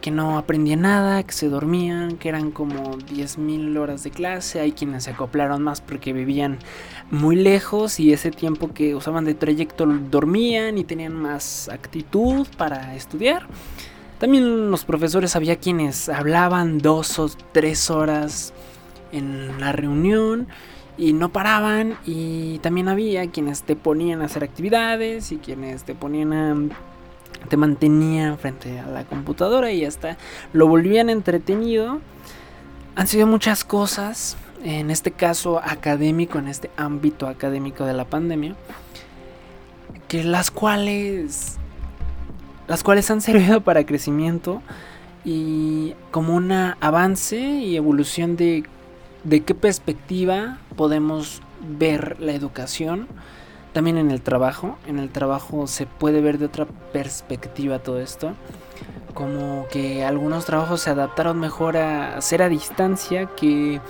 que 0.00 0.10
no 0.12 0.38
aprendían 0.38 0.82
nada, 0.82 1.24
que 1.24 1.32
se 1.32 1.48
dormían, 1.48 2.18
que 2.18 2.28
eran 2.28 2.52
como 2.52 2.96
10.000 2.98 3.76
horas 3.78 4.04
de 4.04 4.12
clase, 4.12 4.60
hay 4.60 4.70
quienes 4.70 5.04
se 5.04 5.10
acoplaron 5.10 5.60
más 5.60 5.80
porque 5.80 6.12
vivían 6.12 6.58
muy 7.10 7.34
lejos 7.34 7.98
y 7.98 8.12
ese 8.12 8.30
tiempo 8.30 8.72
que 8.72 8.94
usaban 8.94 9.24
de 9.24 9.34
trayecto 9.34 9.86
dormían 9.86 10.78
y 10.78 10.84
tenían 10.84 11.14
más 11.14 11.68
actitud 11.68 12.46
para 12.56 12.94
estudiar. 12.94 13.48
También 14.20 14.70
los 14.70 14.84
profesores 14.84 15.34
había 15.34 15.56
quienes 15.56 16.08
hablaban 16.08 16.78
dos 16.78 17.18
o 17.18 17.28
tres 17.52 17.90
horas 17.90 18.54
en 19.10 19.60
la 19.60 19.72
reunión 19.72 20.46
y 20.98 21.12
no 21.12 21.30
paraban 21.30 21.96
y 22.04 22.58
también 22.58 22.88
había 22.88 23.30
quienes 23.30 23.62
te 23.62 23.76
ponían 23.76 24.20
a 24.20 24.24
hacer 24.26 24.44
actividades 24.44 25.32
y 25.32 25.38
quienes 25.38 25.84
te 25.84 25.94
ponían 25.94 26.32
a 26.32 26.56
te 27.48 27.56
mantenían 27.56 28.36
frente 28.36 28.80
a 28.80 28.86
la 28.86 29.04
computadora 29.04 29.70
y 29.70 29.84
hasta 29.84 30.18
lo 30.52 30.66
volvían 30.66 31.08
entretenido. 31.08 32.00
Han 32.96 33.06
sido 33.06 33.28
muchas 33.28 33.64
cosas, 33.64 34.36
en 34.64 34.90
este 34.90 35.12
caso 35.12 35.60
académico, 35.62 36.38
en 36.38 36.48
este 36.48 36.68
ámbito 36.76 37.28
académico 37.28 37.84
de 37.84 37.92
la 37.92 38.04
pandemia, 38.04 38.56
que 40.08 40.24
las 40.24 40.50
cuales 40.50 41.58
las 42.66 42.82
cuales 42.82 43.10
han 43.10 43.20
servido 43.20 43.62
para 43.62 43.86
crecimiento 43.86 44.62
y 45.24 45.94
como 46.10 46.34
un 46.34 46.52
avance 46.52 47.38
y 47.38 47.76
evolución 47.76 48.36
de, 48.36 48.64
de 49.28 49.42
qué 49.42 49.54
perspectiva 49.54 50.58
podemos 50.76 51.42
ver 51.60 52.16
la 52.20 52.32
educación. 52.32 53.08
También 53.72 53.98
en 53.98 54.10
el 54.10 54.22
trabajo, 54.22 54.78
en 54.86 54.98
el 54.98 55.10
trabajo 55.10 55.66
se 55.66 55.86
puede 55.86 56.20
ver 56.22 56.38
de 56.38 56.46
otra 56.46 56.66
perspectiva 56.92 57.78
todo 57.78 58.00
esto. 58.00 58.32
Como 59.12 59.66
que 59.70 60.04
algunos 60.04 60.46
trabajos 60.46 60.80
se 60.80 60.90
adaptaron 60.90 61.38
mejor 61.38 61.76
a 61.76 62.20
ser 62.22 62.42
a 62.42 62.48
distancia 62.48 63.26
que, 63.36 63.80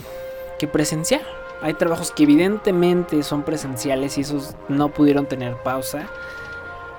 que 0.59 0.67
presencial. 0.67 1.23
Hay 1.63 1.75
trabajos 1.75 2.11
que 2.11 2.25
evidentemente 2.25 3.23
son 3.23 3.43
presenciales 3.43 4.19
y 4.19 4.23
esos 4.23 4.57
no 4.69 4.89
pudieron 4.89 5.27
tener 5.27 5.57
pausa. 5.63 6.07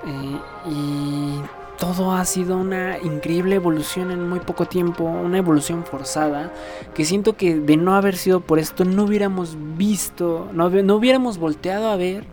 Eh, 0.06 0.38
y 0.70 1.42
todo 1.80 2.12
ha 2.12 2.24
sido 2.26 2.58
una 2.58 2.98
increíble 2.98 3.56
evolución 3.56 4.10
en 4.10 4.28
muy 4.28 4.40
poco 4.40 4.66
tiempo, 4.66 5.04
una 5.04 5.38
evolución 5.38 5.82
forzada, 5.82 6.52
que 6.94 7.06
siento 7.06 7.36
que 7.36 7.56
de 7.56 7.78
no 7.78 7.94
haber 7.94 8.18
sido 8.18 8.40
por 8.40 8.58
esto 8.58 8.84
no 8.84 9.04
hubiéramos 9.04 9.56
visto, 9.78 10.46
no, 10.52 10.68
no 10.68 10.94
hubiéramos 10.96 11.38
volteado 11.38 11.88
a 11.88 11.96
ver 11.96 12.24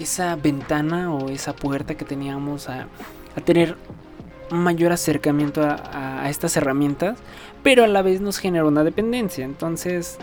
esa 0.00 0.34
ventana 0.34 1.14
o 1.14 1.28
esa 1.28 1.54
puerta 1.54 1.94
que 1.94 2.04
teníamos 2.04 2.68
a, 2.68 2.88
a 3.36 3.40
tener 3.40 3.76
un 4.50 4.64
mayor 4.64 4.90
acercamiento 4.90 5.62
a, 5.62 6.24
a, 6.24 6.28
estas 6.28 6.56
herramientas, 6.56 7.18
pero 7.62 7.84
a 7.84 7.86
la 7.86 8.02
vez 8.02 8.20
nos 8.20 8.38
genera 8.38 8.64
una 8.64 8.82
dependencia. 8.82 9.44
Entonces, 9.44 10.18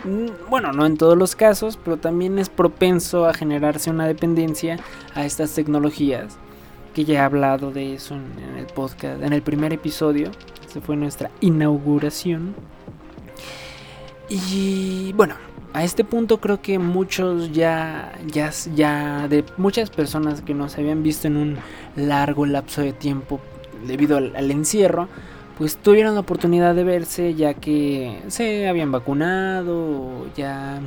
bueno, 0.50 0.72
no 0.72 0.84
en 0.84 0.98
todos 0.98 1.16
los 1.16 1.34
casos, 1.34 1.78
pero 1.82 1.96
también 1.96 2.38
es 2.38 2.50
propenso 2.50 3.24
a 3.24 3.32
generarse 3.32 3.88
una 3.88 4.06
dependencia 4.06 4.78
a 5.14 5.24
estas 5.24 5.54
tecnologías 5.54 6.36
que 6.96 7.04
ya 7.04 7.16
he 7.16 7.18
hablado 7.18 7.72
de 7.72 7.92
eso 7.92 8.14
en, 8.14 8.56
el 8.56 8.64
podcast, 8.64 9.22
en 9.22 9.34
el 9.34 9.42
primer 9.42 9.70
episodio. 9.74 10.30
Esa 10.66 10.80
fue 10.80 10.96
nuestra 10.96 11.30
inauguración. 11.42 12.54
Y 14.30 15.12
bueno, 15.12 15.34
a 15.74 15.84
este 15.84 16.04
punto 16.04 16.40
creo 16.40 16.62
que 16.62 16.78
muchos 16.78 17.52
ya, 17.52 18.18
ya, 18.32 18.50
ya, 18.74 19.28
de 19.28 19.44
muchas 19.58 19.90
personas 19.90 20.40
que 20.40 20.54
nos 20.54 20.78
habían 20.78 21.02
visto 21.02 21.26
en 21.26 21.36
un 21.36 21.58
largo 21.96 22.46
lapso 22.46 22.80
de 22.80 22.94
tiempo 22.94 23.40
debido 23.86 24.16
al, 24.16 24.34
al 24.34 24.50
encierro, 24.50 25.10
pues 25.56 25.76
tuvieron 25.76 26.14
la 26.14 26.20
oportunidad 26.20 26.74
de 26.74 26.84
verse 26.84 27.34
ya 27.34 27.54
que 27.54 28.20
se 28.28 28.68
habían 28.68 28.92
vacunado, 28.92 30.26
ya 30.36 30.80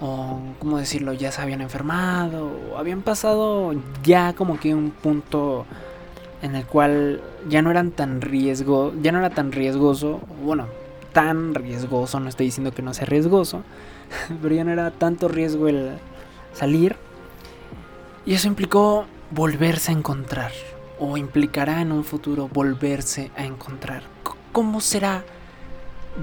o 0.00 0.40
cómo 0.58 0.78
decirlo, 0.78 1.12
ya 1.12 1.30
se 1.30 1.42
habían 1.42 1.60
enfermado, 1.60 2.50
o 2.72 2.78
habían 2.78 3.02
pasado 3.02 3.72
ya 4.02 4.32
como 4.32 4.58
que 4.58 4.74
un 4.74 4.90
punto 4.90 5.66
en 6.42 6.56
el 6.56 6.64
cual 6.64 7.20
ya 7.48 7.62
no 7.62 7.70
eran 7.70 7.90
tan 7.90 8.20
riesgo, 8.20 8.92
ya 9.02 9.12
no 9.12 9.18
era 9.18 9.30
tan 9.30 9.52
riesgoso, 9.52 10.20
bueno, 10.42 10.66
tan 11.12 11.54
riesgoso, 11.54 12.18
no 12.18 12.28
estoy 12.28 12.46
diciendo 12.46 12.72
que 12.72 12.82
no 12.82 12.94
sea 12.94 13.06
riesgoso, 13.06 13.62
pero 14.42 14.54
ya 14.54 14.64
no 14.64 14.72
era 14.72 14.90
tanto 14.90 15.28
riesgo 15.28 15.68
el 15.68 15.90
salir. 16.52 16.96
Y 18.26 18.34
eso 18.34 18.48
implicó 18.48 19.06
volverse 19.30 19.92
a 19.92 19.94
encontrar, 19.94 20.52
o 21.00 21.16
implicará 21.16 21.80
en 21.80 21.92
un 21.92 22.04
futuro 22.04 22.48
volverse 22.52 23.30
a 23.36 23.44
encontrar. 23.44 24.02
¿Cómo 24.52 24.80
será 24.80 25.24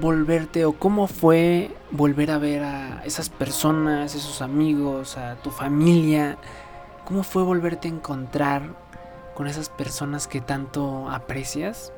volverte 0.00 0.64
o 0.64 0.72
cómo 0.72 1.08
fue 1.08 1.74
volver 1.90 2.30
a 2.30 2.38
ver 2.38 2.62
a 2.62 3.02
esas 3.04 3.28
personas, 3.28 4.14
esos 4.14 4.40
amigos, 4.40 5.18
a 5.18 5.34
tu 5.36 5.50
familia? 5.50 6.38
¿Cómo 7.04 7.24
fue 7.24 7.42
volverte 7.42 7.88
a 7.88 7.90
encontrar 7.90 8.76
con 9.34 9.48
esas 9.48 9.68
personas 9.68 10.28
que 10.28 10.40
tanto 10.40 11.10
aprecias? 11.10 11.92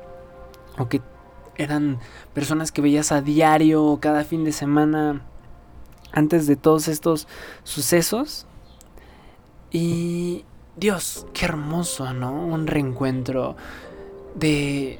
O 0.77 0.89
que 0.89 1.01
eran 1.55 1.99
personas 2.33 2.71
que 2.71 2.81
veías 2.81 3.11
a 3.11 3.21
diario 3.21 3.99
cada 4.01 4.23
fin 4.23 4.43
de 4.43 4.51
semana 4.51 5.21
antes 6.11 6.47
de 6.47 6.55
todos 6.55 6.87
estos 6.87 7.27
sucesos. 7.63 8.47
Dios, 10.77 11.27
qué 11.33 11.45
hermoso, 11.45 12.13
¿no? 12.13 12.31
Un 12.31 12.65
reencuentro 12.65 13.57
de 14.35 14.99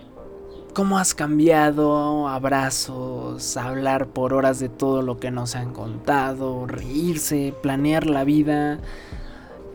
cómo 0.73 0.99
has 0.99 1.13
cambiado, 1.15 2.27
abrazos, 2.27 3.55
hablar 3.55 4.07
por 4.07 4.33
horas 4.33 4.59
de 4.59 4.67
todo 4.67 5.01
lo 5.01 5.17
que 5.17 5.31
nos 5.31 5.55
han 5.55 5.71
contado, 5.71 6.67
reírse, 6.67 7.53
planear 7.61 8.05
la 8.05 8.25
vida, 8.25 8.81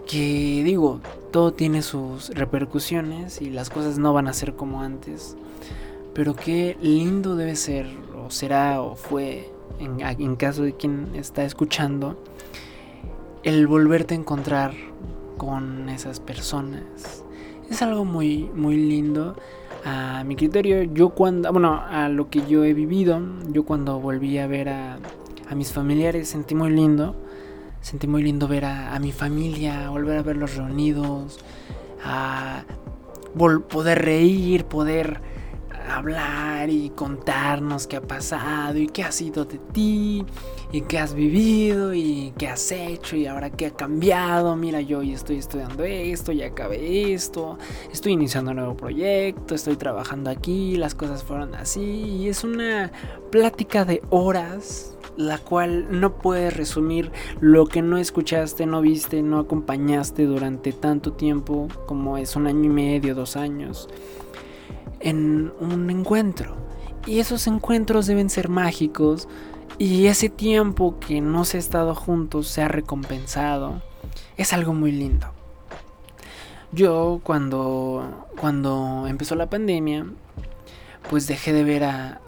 que 0.06 0.62
digo, 0.64 1.00
todo 1.32 1.54
tiene 1.54 1.80
sus 1.80 2.28
repercusiones 2.28 3.40
y 3.40 3.48
las 3.48 3.70
cosas 3.70 3.98
no 3.98 4.12
van 4.12 4.28
a 4.28 4.34
ser 4.34 4.54
como 4.54 4.82
antes, 4.82 5.34
pero 6.12 6.36
qué 6.36 6.76
lindo 6.82 7.36
debe 7.36 7.56
ser, 7.56 7.86
o 8.22 8.30
será, 8.30 8.82
o 8.82 8.96
fue, 8.96 9.50
en 9.78 10.36
caso 10.36 10.62
de 10.62 10.74
quien 10.74 11.14
está 11.14 11.42
escuchando, 11.44 12.22
el 13.44 13.66
volverte 13.66 14.12
a 14.12 14.18
encontrar 14.18 14.74
con 15.36 15.88
esas 15.88 16.20
personas. 16.20 17.24
Es 17.70 17.82
algo 17.82 18.04
muy, 18.04 18.50
muy 18.54 18.76
lindo 18.76 19.36
a 19.84 20.24
mi 20.24 20.34
criterio, 20.36 20.82
yo 20.82 21.10
cuando, 21.10 21.52
bueno, 21.52 21.80
a 21.88 22.08
lo 22.08 22.28
que 22.28 22.44
yo 22.46 22.64
he 22.64 22.74
vivido, 22.74 23.20
yo 23.50 23.64
cuando 23.64 24.00
volví 24.00 24.38
a 24.38 24.46
ver 24.46 24.68
a, 24.68 24.98
mis 25.54 25.72
familiares 25.72 26.28
sentí 26.28 26.56
muy 26.56 26.70
lindo, 26.70 27.14
sentí 27.80 28.08
muy 28.08 28.22
lindo 28.22 28.48
ver 28.48 28.64
a, 28.64 28.94
a 28.94 28.98
mi 28.98 29.12
familia, 29.12 29.90
volver 29.90 30.18
a 30.18 30.22
verlos 30.22 30.56
reunidos, 30.56 31.38
a 32.04 32.64
poder 33.36 34.02
reír, 34.02 34.64
poder 34.64 35.20
hablar 35.88 36.70
y 36.70 36.90
contarnos 36.90 37.86
qué 37.86 37.96
ha 37.96 38.00
pasado 38.00 38.78
y 38.78 38.88
qué 38.88 39.02
ha 39.02 39.12
sido 39.12 39.44
de 39.44 39.58
ti 39.58 40.24
y 40.72 40.80
qué 40.82 40.98
has 40.98 41.14
vivido 41.14 41.94
y 41.94 42.32
qué 42.36 42.48
has 42.48 42.70
hecho 42.72 43.16
y 43.16 43.26
ahora 43.26 43.50
qué 43.50 43.66
ha 43.66 43.70
cambiado. 43.70 44.56
Mira, 44.56 44.80
yo 44.80 44.98
hoy 44.98 45.12
estoy 45.12 45.36
estudiando 45.36 45.84
esto, 45.84 46.32
ya 46.32 46.46
acabé 46.48 47.12
esto, 47.12 47.58
estoy 47.92 48.12
iniciando 48.12 48.50
un 48.50 48.58
nuevo 48.58 48.76
proyecto, 48.76 49.54
estoy 49.54 49.76
trabajando 49.76 50.30
aquí, 50.30 50.76
las 50.76 50.94
cosas 50.94 51.22
fueron 51.22 51.54
así 51.54 51.80
y 51.80 52.28
es 52.28 52.44
una 52.44 52.90
plática 53.30 53.84
de 53.84 54.02
horas 54.10 54.92
la 55.16 55.38
cual 55.38 55.86
no 55.98 56.18
puedes 56.18 56.54
resumir 56.54 57.10
lo 57.40 57.66
que 57.66 57.80
no 57.80 57.96
escuchaste, 57.96 58.66
no 58.66 58.82
viste, 58.82 59.22
no 59.22 59.38
acompañaste 59.38 60.26
durante 60.26 60.72
tanto 60.72 61.12
tiempo 61.14 61.68
como 61.86 62.18
es 62.18 62.36
un 62.36 62.46
año 62.46 62.64
y 62.64 62.68
medio, 62.68 63.14
dos 63.14 63.36
años 63.36 63.88
en 65.00 65.52
un 65.60 65.90
encuentro. 65.90 66.56
Y 67.06 67.20
esos 67.20 67.46
encuentros 67.46 68.06
deben 68.06 68.30
ser 68.30 68.48
mágicos 68.48 69.28
y 69.78 70.06
ese 70.06 70.28
tiempo 70.28 70.98
que 70.98 71.20
no 71.20 71.44
se 71.44 71.58
ha 71.58 71.60
estado 71.60 71.94
juntos 71.94 72.48
se 72.48 72.62
ha 72.62 72.68
recompensado. 72.68 73.82
Es 74.36 74.52
algo 74.52 74.72
muy 74.72 74.92
lindo. 74.92 75.28
Yo 76.72 77.20
cuando, 77.22 78.26
cuando 78.40 79.06
empezó 79.06 79.34
la 79.34 79.48
pandemia, 79.48 80.06
pues 81.08 81.26
dejé 81.26 81.52
de 81.52 81.64
ver 81.64 81.84
a, 81.84 82.20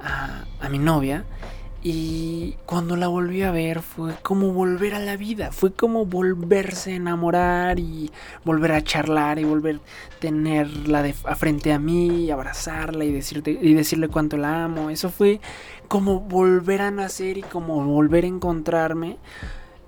a, 0.60 0.68
mi 0.68 0.78
novia 0.78 1.24
Y 1.90 2.54
cuando 2.66 2.96
la 2.96 3.08
volví 3.08 3.40
a 3.40 3.50
ver 3.50 3.80
fue 3.80 4.14
como 4.20 4.52
volver 4.52 4.94
a 4.94 4.98
la 4.98 5.16
vida, 5.16 5.52
fue 5.52 5.72
como 5.72 6.04
volverse 6.04 6.92
a 6.92 6.96
enamorar 6.96 7.78
y 7.78 8.10
volver 8.44 8.72
a 8.72 8.84
charlar 8.84 9.38
y 9.38 9.44
volver 9.44 9.76
a 9.76 10.18
tenerla 10.20 11.10
a 11.24 11.34
frente 11.34 11.72
a 11.72 11.78
mí, 11.78 12.26
y 12.26 12.30
abrazarla 12.30 13.06
y, 13.06 13.10
decirte, 13.10 13.52
y 13.52 13.72
decirle 13.72 14.08
cuánto 14.08 14.36
la 14.36 14.64
amo. 14.64 14.90
Eso 14.90 15.08
fue 15.08 15.40
como 15.88 16.20
volver 16.20 16.82
a 16.82 16.90
nacer 16.90 17.38
y 17.38 17.42
como 17.42 17.82
volver 17.86 18.24
a 18.24 18.28
encontrarme. 18.28 19.16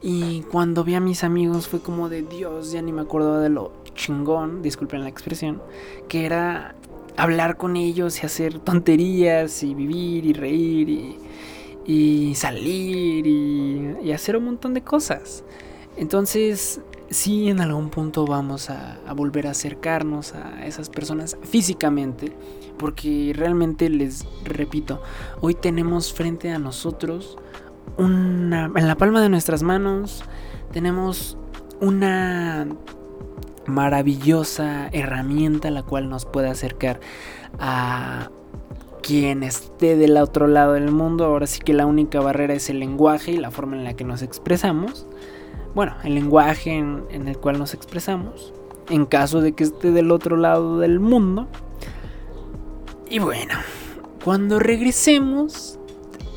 Y 0.00 0.40
cuando 0.50 0.84
vi 0.84 0.94
a 0.94 1.00
mis 1.00 1.22
amigos 1.22 1.68
fue 1.68 1.82
como 1.82 2.08
de 2.08 2.22
Dios, 2.22 2.72
ya 2.72 2.80
ni 2.80 2.92
me 2.92 3.02
acordaba 3.02 3.40
de 3.40 3.50
lo 3.50 3.74
chingón, 3.94 4.62
disculpen 4.62 5.02
la 5.02 5.10
expresión, 5.10 5.60
que 6.08 6.24
era 6.24 6.74
hablar 7.18 7.58
con 7.58 7.76
ellos 7.76 8.22
y 8.22 8.26
hacer 8.26 8.58
tonterías 8.58 9.62
y 9.62 9.74
vivir 9.74 10.24
y 10.24 10.32
reír 10.32 10.88
y 10.88 11.18
y 11.86 12.34
salir 12.34 13.26
y, 13.26 14.12
hacer 14.12 14.36
un 14.36 14.44
montón 14.44 14.74
de 14.74 14.82
cosas. 14.82 15.44
Entonces, 15.96 16.80
sí, 17.10 17.48
en 17.48 17.60
algún 17.60 17.90
punto 17.90 18.26
vamos 18.26 18.70
a, 18.70 18.98
volver 19.14 19.46
a 19.46 19.50
acercarnos 19.50 20.34
a 20.34 20.66
esas 20.66 20.88
personas 20.88 21.36
físicamente, 21.42 22.32
porque 22.78 23.32
realmente 23.34 23.88
les 23.88 24.26
repito, 24.44 25.02
hoy 25.40 25.54
tenemos 25.54 26.12
frente 26.12 26.50
a 26.50 26.58
nosotros 26.58 27.38
una, 27.96 28.70
en 28.74 28.86
la 28.86 28.96
palma 28.96 29.20
de 29.20 29.28
nuestras 29.28 29.62
manos, 29.62 30.22
tenemos 30.72 31.36
una 31.80 32.66
maravillosa 33.66 34.88
herramienta 34.88 35.70
la 35.70 35.82
cual 35.82 36.08
nos 36.08 36.26
puede 36.26 36.48
acercar 36.48 37.00
a 37.58 38.30
quien 39.00 39.42
esté 39.42 39.96
del 39.96 40.16
otro 40.16 40.46
lado 40.46 40.74
del 40.74 40.90
mundo. 40.90 41.24
Ahora 41.24 41.46
sí 41.46 41.60
que 41.60 41.72
la 41.72 41.86
única 41.86 42.20
barrera 42.20 42.54
es 42.54 42.70
el 42.70 42.80
lenguaje 42.80 43.32
y 43.32 43.36
la 43.36 43.50
forma 43.50 43.76
en 43.76 43.84
la 43.84 43.94
que 43.94 44.04
nos 44.04 44.22
expresamos. 44.22 45.06
Bueno, 45.74 45.94
el 46.04 46.14
lenguaje 46.14 46.76
en, 46.76 47.06
el 47.10 47.38
cual 47.38 47.58
nos 47.58 47.74
expresamos. 47.74 48.52
En 48.88 49.06
caso 49.06 49.40
de 49.40 49.52
que 49.52 49.64
esté 49.64 49.90
del 49.90 50.10
otro 50.10 50.36
lado 50.36 50.78
del 50.78 51.00
mundo. 51.00 51.48
Y 53.08 53.18
bueno, 53.18 53.54
cuando 54.24 54.58
regresemos 54.58 55.78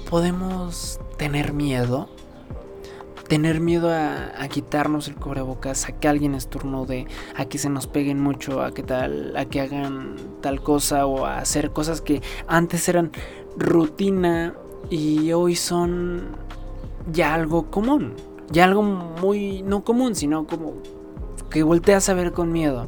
podemos 0.09 0.99
tener 1.17 1.53
miedo 1.53 2.09
tener 3.33 3.61
miedo 3.61 3.89
a, 3.91 4.47
quitarnos 4.47 5.07
el 5.07 5.15
cubrebocas, 5.15 5.89
a 5.89 5.93
que 5.93 6.07
alguien 6.07 6.35
estornude, 6.35 7.07
a 7.35 7.45
que 7.45 7.57
se 7.57 7.67
nos 7.67 7.87
peguen 7.87 8.19
mucho, 8.19 8.61
a 8.61 8.75
que 8.75 8.83
tal, 8.83 9.35
a 9.35 9.45
que 9.45 9.59
hagan 9.59 10.17
tal 10.41 10.61
cosa 10.61 11.07
o 11.07 11.25
a 11.25 11.39
hacer 11.39 11.71
cosas 11.71 12.01
que 12.01 12.21
antes 12.45 12.87
eran 12.89 13.11
rutina 13.57 14.53
y 14.91 15.31
hoy 15.31 15.55
son 15.55 16.27
ya 17.11 17.33
algo 17.33 17.71
común, 17.71 18.13
ya 18.51 18.65
algo 18.65 18.83
muy 18.83 19.63
no 19.63 19.83
común, 19.83 20.13
sino 20.13 20.45
como 20.45 20.75
que 21.49 21.63
volteas 21.63 22.09
a 22.09 22.13
ver 22.13 22.33
con 22.33 22.51
miedo. 22.51 22.87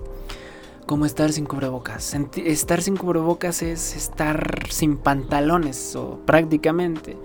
Como 0.86 1.08
estar 1.08 1.32
sin 1.32 1.48
cubrebocas. 1.48 2.16
Estar 2.36 2.84
sin 2.84 2.98
cubrebocas 2.98 3.64
es 3.64 3.96
estar 3.96 4.68
sin 4.70 4.98
pantalones 4.98 5.96
o 5.96 6.20
prácticamente 6.24 7.18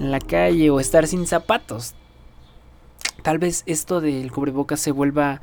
en 0.00 0.10
la 0.10 0.18
calle 0.18 0.70
o 0.70 0.80
estar 0.80 1.06
sin 1.06 1.28
zapatos 1.28 1.94
tal 3.26 3.38
vez 3.38 3.64
esto 3.66 4.00
del 4.00 4.30
cubrebocas 4.30 4.78
se 4.78 4.92
vuelva 4.92 5.40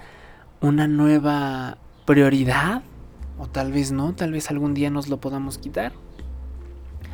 una 0.62 0.88
nueva 0.88 1.78
prioridad. 2.06 2.82
O 3.38 3.48
tal 3.48 3.74
vez 3.74 3.92
no, 3.92 4.13
tal 4.13 4.32
vez 4.32 4.50
algún 4.50 4.74
día 4.74 4.90
nos 4.90 5.10
lo 5.10 5.18
podamos 5.18 5.58
quitar. 5.58 5.92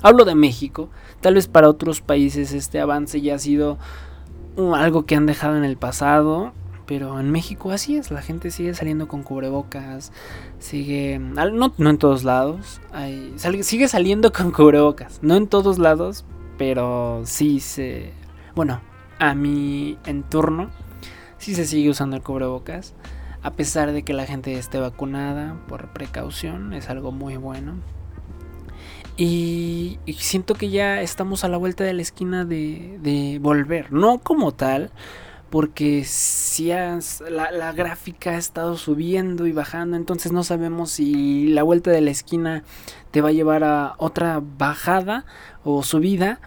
Hablo 0.04 0.26
de 0.26 0.36
México, 0.36 0.92
tal 1.22 1.34
vez 1.34 1.48
para 1.48 1.70
otros 1.70 2.02
países 2.02 2.54
este 2.54 2.80
avance 2.80 3.20
ya 3.20 3.34
ha 3.34 3.40
sido 3.40 3.80
uh, 4.58 4.76
algo 4.76 5.08
que 5.08 5.16
han 5.16 5.26
dejado 5.26 5.58
en 5.58 5.64
el 5.64 5.76
pasado, 5.76 6.54
pero 6.86 7.20
en 7.20 7.32
México 7.32 7.72
así 7.72 7.98
es, 7.98 8.12
la 8.12 8.22
gente 8.22 8.52
sigue 8.52 8.76
saliendo 8.76 9.08
con 9.08 9.24
cubrebocas, 9.24 10.12
sigue, 10.60 11.18
no, 11.18 11.74
no 11.76 11.90
en 11.90 11.98
todos 11.98 12.24
lados, 12.24 12.80
sigue 13.64 13.88
saliendo 13.88 14.32
con 14.34 14.52
cubrebocas, 14.52 15.18
no 15.24 15.36
en 15.36 15.48
todos 15.48 15.80
lados, 15.80 16.26
pero 16.60 17.24
sí 17.26 17.60
se, 17.60 18.14
bueno, 18.54 18.82
a 19.20 19.36
mi 19.36 19.98
entorno 20.06 20.72
sí 21.40 21.56
se 21.56 21.66
sigue 21.66 21.90
usando 21.90 22.16
el 22.16 22.22
cubrebocas. 22.22 22.94
A 23.42 23.52
pesar 23.52 23.94
de 23.94 24.04
que 24.04 24.14
la 24.14 24.26
gente 24.26 24.54
esté 24.54 24.80
vacunada 24.80 25.56
por 25.68 25.94
precaución, 25.94 26.74
es 26.74 26.90
algo 26.90 27.12
muy 27.12 27.38
bueno. 27.38 27.76
Y, 29.16 30.00
siento 30.18 30.56
que 30.56 30.70
ya 30.70 31.02
estamos 31.02 31.44
a 31.44 31.50
la 31.50 31.58
vuelta 31.58 31.84
de 31.84 31.94
la 31.94 32.02
esquina 32.02 32.46
de, 32.46 33.40
volver. 33.42 33.92
No 33.94 34.20
como 34.20 34.54
tal, 34.54 34.92
porque 35.50 36.04
si 36.06 36.68
la, 36.68 37.00
la, 37.30 37.72
gráfica 37.72 38.32
ha 38.32 38.38
estado 38.38 38.78
subiendo 38.78 39.48
y 39.48 39.54
bajando, 39.54 39.96
entonces 39.96 40.34
no 40.34 40.44
sabemos 40.44 40.92
si 40.92 41.48
la 41.48 41.64
vuelta 41.64 41.92
de 41.92 42.02
la 42.02 42.12
esquina 42.12 42.64
te 43.12 43.22
va 43.22 43.30
a 43.30 43.34
llevar 43.34 43.64
a 43.64 43.96
otra 43.98 44.42
bajada 44.42 45.26
o 45.64 45.82
subida, 45.82 46.42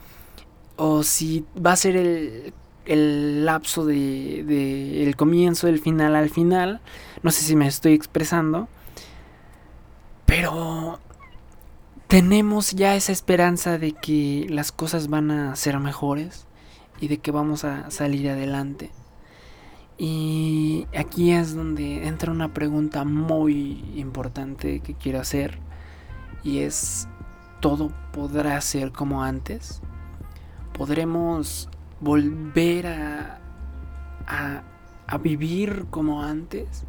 o 0.76 1.02
si 1.02 1.44
va 1.54 1.72
a 1.72 1.76
ser 1.76 1.96
el 1.96 2.54
el 2.84 3.44
lapso 3.44 3.84
de, 3.86 5.02
el 5.02 5.16
comienzo 5.16 5.66
del 5.66 5.80
final 5.80 6.16
al 6.16 6.30
final. 6.30 6.80
No 7.22 7.30
sé 7.30 7.42
si 7.42 7.56
me 7.56 7.66
estoy 7.66 7.92
expresando. 7.94 8.68
Pero 10.26 10.98
tenemos 12.08 12.72
ya 12.72 12.94
esa 12.94 13.12
esperanza 13.12 13.78
de 13.78 13.92
que 13.92 14.46
las 14.48 14.72
cosas 14.72 15.08
van 15.08 15.30
a 15.30 15.56
ser 15.56 15.78
mejores 15.78 16.46
y 17.00 17.08
de 17.08 17.18
que 17.18 17.30
vamos 17.30 17.64
a 17.64 17.90
salir 17.90 18.28
adelante. 18.30 18.90
Y 19.98 20.86
aquí 20.96 21.32
es 21.32 21.54
donde 21.54 22.06
entra 22.06 22.32
una 22.32 22.52
pregunta 22.52 23.04
muy 23.04 23.84
importante 23.96 24.80
que 24.80 24.94
quiero 24.94 25.20
hacer 25.20 25.58
y 26.42 26.60
es, 26.60 27.08
¿todo 27.60 27.92
podrá 28.12 28.60
ser 28.60 28.90
como 28.90 29.22
antes? 29.22 29.80
¿Podremos 30.72 31.68
volver 32.02 32.88
a, 32.88 33.38
a, 34.26 35.18
vivir 35.18 35.86
como 35.90 36.22
antes, 36.22 36.84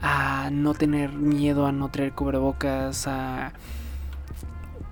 a 0.00 0.50
no 0.52 0.72
tener 0.74 1.12
miedo, 1.12 1.66
a 1.66 1.72
no 1.72 1.90
traer 1.90 2.12
cubrebocas, 2.12 3.08
a, 3.08 3.54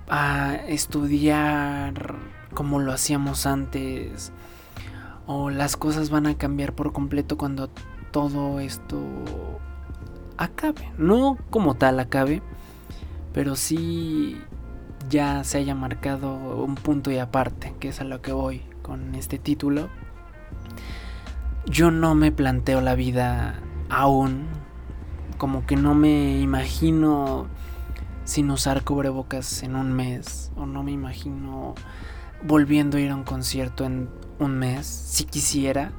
a 0.09 0.55
estudiar 0.67 2.17
como 2.53 2.79
lo 2.79 2.91
hacíamos 2.91 3.45
antes, 3.45 4.33
o 5.25 5.49
las 5.49 5.77
cosas 5.77 6.09
van 6.09 6.27
a 6.27 6.37
cambiar 6.37 6.73
por 6.73 6.91
completo 6.91 7.37
cuando 7.37 7.69
todo 8.11 8.59
esto 8.59 8.99
acabe, 10.37 10.91
no 10.97 11.37
como 11.49 11.75
tal 11.75 11.99
acabe, 12.01 12.41
pero 13.31 13.55
sí 13.55 14.37
ya 15.09 15.45
se 15.45 15.59
haya 15.59 15.75
marcado 15.75 16.33
un 16.61 16.75
punto 16.75 17.09
y 17.09 17.19
aparte, 17.19 17.73
que 17.79 17.87
es 17.87 18.01
a 18.01 18.03
lo 18.03 18.21
que 18.21 18.33
voy 18.33 18.70
con 18.81 19.15
este 19.15 19.37
título. 19.39 19.89
Yo 21.65 21.91
no 21.91 22.15
me 22.15 22.31
planteo 22.31 22.81
la 22.81 22.95
vida 22.95 23.59
aún. 23.89 24.47
Como 25.37 25.65
que 25.65 25.75
no 25.75 25.95
me 25.95 26.39
imagino 26.39 27.47
sin 28.23 28.49
usar 28.49 28.83
cubrebocas 28.83 29.63
en 29.63 29.75
un 29.75 29.93
mes. 29.93 30.51
O 30.55 30.65
no 30.65 30.83
me 30.83 30.91
imagino 30.91 31.75
volviendo 32.43 32.97
a 32.97 32.99
ir 32.99 33.11
a 33.11 33.15
un 33.15 33.23
concierto 33.23 33.85
en 33.85 34.09
un 34.39 34.57
mes. 34.57 34.85
Si 34.85 35.25
quisiera. 35.25 35.91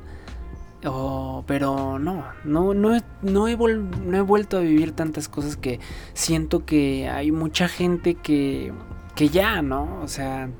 pero 1.46 1.98
no, 1.98 2.24
no, 2.44 2.74
no, 2.74 2.98
no, 3.22 3.48
he 3.48 3.56
no 3.56 4.16
he 4.16 4.20
vuelto 4.20 4.56
a 4.56 4.60
vivir 4.60 4.92
tantas 4.92 5.28
cosas 5.28 5.56
que 5.56 5.80
siento 6.12 6.64
que 6.64 7.08
hay 7.08 7.30
mucha 7.30 7.68
gente 7.68 8.14
que, 8.16 8.72
que 9.14 9.28
ya, 9.28 9.62
¿no? 9.62 10.00
O 10.02 10.08
sea, 10.08 10.50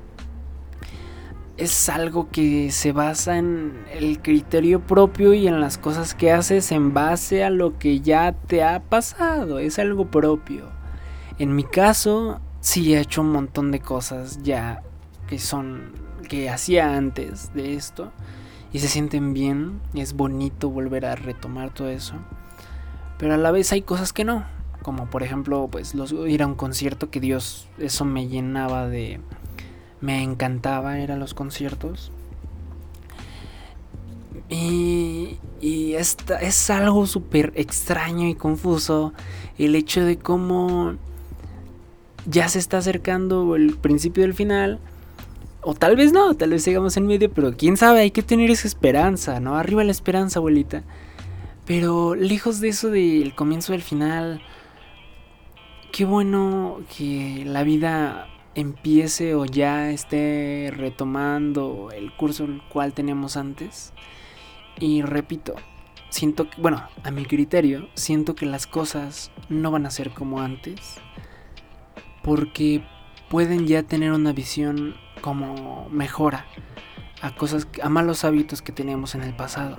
es 1.57 1.87
algo 1.89 2.29
que 2.31 2.71
se 2.71 2.91
basa 2.91 3.37
en 3.37 3.85
el 3.91 4.21
criterio 4.21 4.81
propio 4.81 5.33
y 5.33 5.47
en 5.47 5.61
las 5.61 5.77
cosas 5.77 6.15
que 6.15 6.31
haces 6.31 6.71
en 6.71 6.93
base 6.93 7.43
a 7.43 7.49
lo 7.49 7.77
que 7.77 7.99
ya 7.99 8.33
te 8.33 8.63
ha 8.63 8.79
pasado. 8.79 9.59
Es 9.59 9.77
algo 9.77 10.09
propio. 10.09 10.65
En 11.37 11.55
mi 11.55 11.63
caso, 11.63 12.41
sí 12.59 12.93
he 12.93 12.99
hecho 12.99 13.21
un 13.21 13.31
montón 13.31 13.71
de 13.71 13.79
cosas 13.79 14.41
ya 14.41 14.81
que 15.27 15.37
son 15.39 15.91
que 16.27 16.49
hacía 16.49 16.95
antes 16.95 17.53
de 17.53 17.75
esto 17.75 18.11
y 18.71 18.79
se 18.79 18.87
sienten 18.87 19.33
bien. 19.33 19.79
Es 19.93 20.13
bonito 20.13 20.69
volver 20.69 21.05
a 21.05 21.15
retomar 21.15 21.71
todo 21.71 21.89
eso. 21.89 22.15
Pero 23.19 23.35
a 23.35 23.37
la 23.37 23.51
vez 23.51 23.71
hay 23.71 23.83
cosas 23.83 24.11
que 24.11 24.25
no. 24.25 24.43
Como 24.81 25.09
por 25.09 25.21
ejemplo, 25.21 25.69
pues 25.71 25.93
los, 25.93 26.11
ir 26.11 26.41
a 26.41 26.47
un 26.47 26.55
concierto 26.55 27.11
que 27.11 27.19
Dios, 27.19 27.69
eso 27.77 28.05
me 28.05 28.27
llenaba 28.27 28.87
de, 28.87 29.21
me 30.03 30.21
encantaba 30.21 30.99
ir 30.99 31.13
a 31.13 31.15
los 31.15 31.33
conciertos. 31.33 32.11
Y, 34.49 35.37
y 35.61 35.93
esta, 35.93 36.39
es 36.39 36.69
algo 36.69 37.07
súper 37.07 37.53
extraño 37.55 38.27
y 38.27 38.35
confuso 38.35 39.13
el 39.57 39.75
hecho 39.75 40.03
de 40.03 40.17
cómo 40.17 40.95
ya 42.25 42.49
se 42.49 42.59
está 42.59 42.79
acercando 42.79 43.55
el 43.55 43.77
principio 43.77 44.23
del 44.23 44.33
final 44.33 44.79
O 45.61 45.73
tal 45.73 45.95
vez 45.95 46.11
no, 46.11 46.35
tal 46.35 46.49
vez 46.49 46.63
sigamos 46.63 46.97
en 46.97 47.07
medio, 47.07 47.31
pero 47.31 47.53
quién 47.55 47.77
sabe, 47.77 48.01
hay 48.01 48.11
que 48.11 48.23
tener 48.23 48.51
esa 48.51 48.67
esperanza, 48.67 49.39
¿no? 49.39 49.55
Arriba 49.55 49.85
la 49.85 49.91
esperanza, 49.91 50.39
abuelita. 50.39 50.83
Pero 51.65 52.13
lejos 52.15 52.59
de 52.59 52.67
eso 52.69 52.89
del 52.89 53.33
comienzo 53.35 53.71
del 53.71 53.81
final, 53.81 54.41
qué 55.93 56.03
bueno 56.03 56.79
que 56.97 57.43
la 57.45 57.63
vida 57.63 58.27
empiece 58.55 59.35
o 59.35 59.45
ya 59.45 59.89
esté 59.91 60.71
retomando 60.75 61.89
el 61.91 62.15
curso 62.15 62.45
el 62.45 62.61
cual 62.69 62.93
teníamos 62.93 63.37
antes. 63.37 63.93
Y 64.79 65.01
repito, 65.01 65.55
siento 66.09 66.49
que, 66.49 66.61
bueno, 66.61 66.87
a 67.03 67.11
mi 67.11 67.25
criterio, 67.25 67.87
siento 67.95 68.35
que 68.35 68.45
las 68.45 68.67
cosas 68.67 69.31
no 69.49 69.71
van 69.71 69.85
a 69.85 69.91
ser 69.91 70.11
como 70.11 70.41
antes. 70.41 70.99
Porque 72.23 72.83
pueden 73.29 73.67
ya 73.67 73.83
tener 73.83 74.11
una 74.11 74.31
visión 74.31 74.95
como 75.21 75.89
mejora 75.89 76.45
a 77.21 77.35
cosas, 77.35 77.67
a 77.81 77.89
malos 77.89 78.23
hábitos 78.25 78.61
que 78.61 78.71
teníamos 78.71 79.15
en 79.15 79.23
el 79.23 79.35
pasado. 79.35 79.77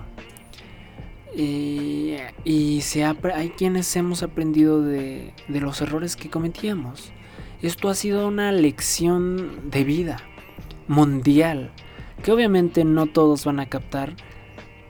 y 1.36 2.80
se 2.82 3.04
hay 3.04 3.50
quienes 3.50 3.94
hemos 3.96 4.22
aprendido 4.22 4.82
de, 4.82 5.34
de 5.48 5.60
los 5.60 5.80
errores 5.80 6.16
que 6.16 6.30
cometíamos. 6.30 7.12
Esto 7.64 7.88
ha 7.88 7.94
sido 7.94 8.28
una 8.28 8.52
lección 8.52 9.70
de 9.70 9.84
vida 9.84 10.18
mundial, 10.86 11.72
que 12.22 12.30
obviamente 12.30 12.84
no 12.84 13.06
todos 13.06 13.46
van 13.46 13.58
a 13.58 13.70
captar, 13.70 14.16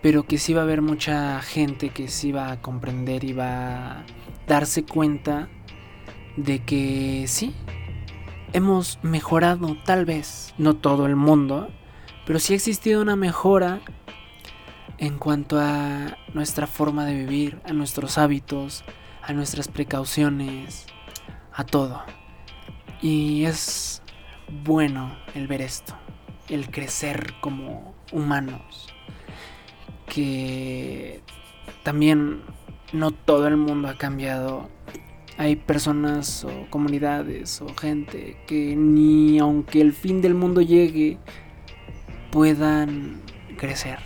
pero 0.03 0.25
que 0.25 0.39
sí 0.39 0.55
va 0.55 0.63
a 0.63 0.65
haber 0.65 0.83
mucha 0.83 1.41
gente 1.41 1.91
que 1.91 2.09
sí 2.09 2.33
va 2.33 2.51
a 2.51 2.61
comprender 2.61 3.23
y 3.23 3.33
va 3.33 4.01
a 4.01 4.05
darse 4.49 4.85
cuenta 4.85 5.49
de 6.37 6.65
que 6.65 7.27
sí, 7.29 7.55
hemos 8.53 8.99
mejorado 9.03 9.77
tal 9.85 10.05
vez, 10.05 10.53
no 10.59 10.75
todo 10.75 11.07
el 11.07 11.15
mundo, 11.15 11.69
pero 12.27 12.41
sí 12.41 12.55
ha 12.55 12.57
existido 12.57 13.03
una 13.03 13.15
mejora 13.15 13.83
en 14.99 15.19
cuanto 15.19 15.61
a 15.61 16.19
nuestra 16.35 16.67
forma 16.67 17.07
de 17.07 17.15
vivir, 17.15 17.61
a 17.67 17.73
nuestros 17.73 18.19
hábitos, 18.19 18.83
a 19.23 19.33
nuestras 19.33 19.69
precauciones, 19.69 20.87
a 21.53 21.63
todo. 21.63 22.03
Y 23.05 23.45
es 23.45 24.01
bueno 24.65 25.15
el 25.35 25.47
ver 25.47 25.61
esto, 25.61 25.95
el 26.49 26.71
crecer 26.71 27.35
como 27.43 27.95
humanos. 28.13 28.95
Que 30.07 31.21
también 31.83 32.41
no 32.95 33.11
todo 33.11 33.47
el 33.47 33.59
mundo 33.59 33.89
ha 33.89 33.99
cambiado. 33.99 34.71
Hay 35.37 35.57
personas 35.57 36.45
o 36.45 36.67
comunidades 36.71 37.61
o 37.61 37.75
gente 37.75 38.39
que 38.47 38.75
ni 38.75 39.39
aunque 39.39 39.83
el 39.83 39.93
fin 39.93 40.23
del 40.23 40.33
mundo 40.33 40.63
llegue 40.63 41.19
puedan 42.31 43.21
crecer. 43.59 43.99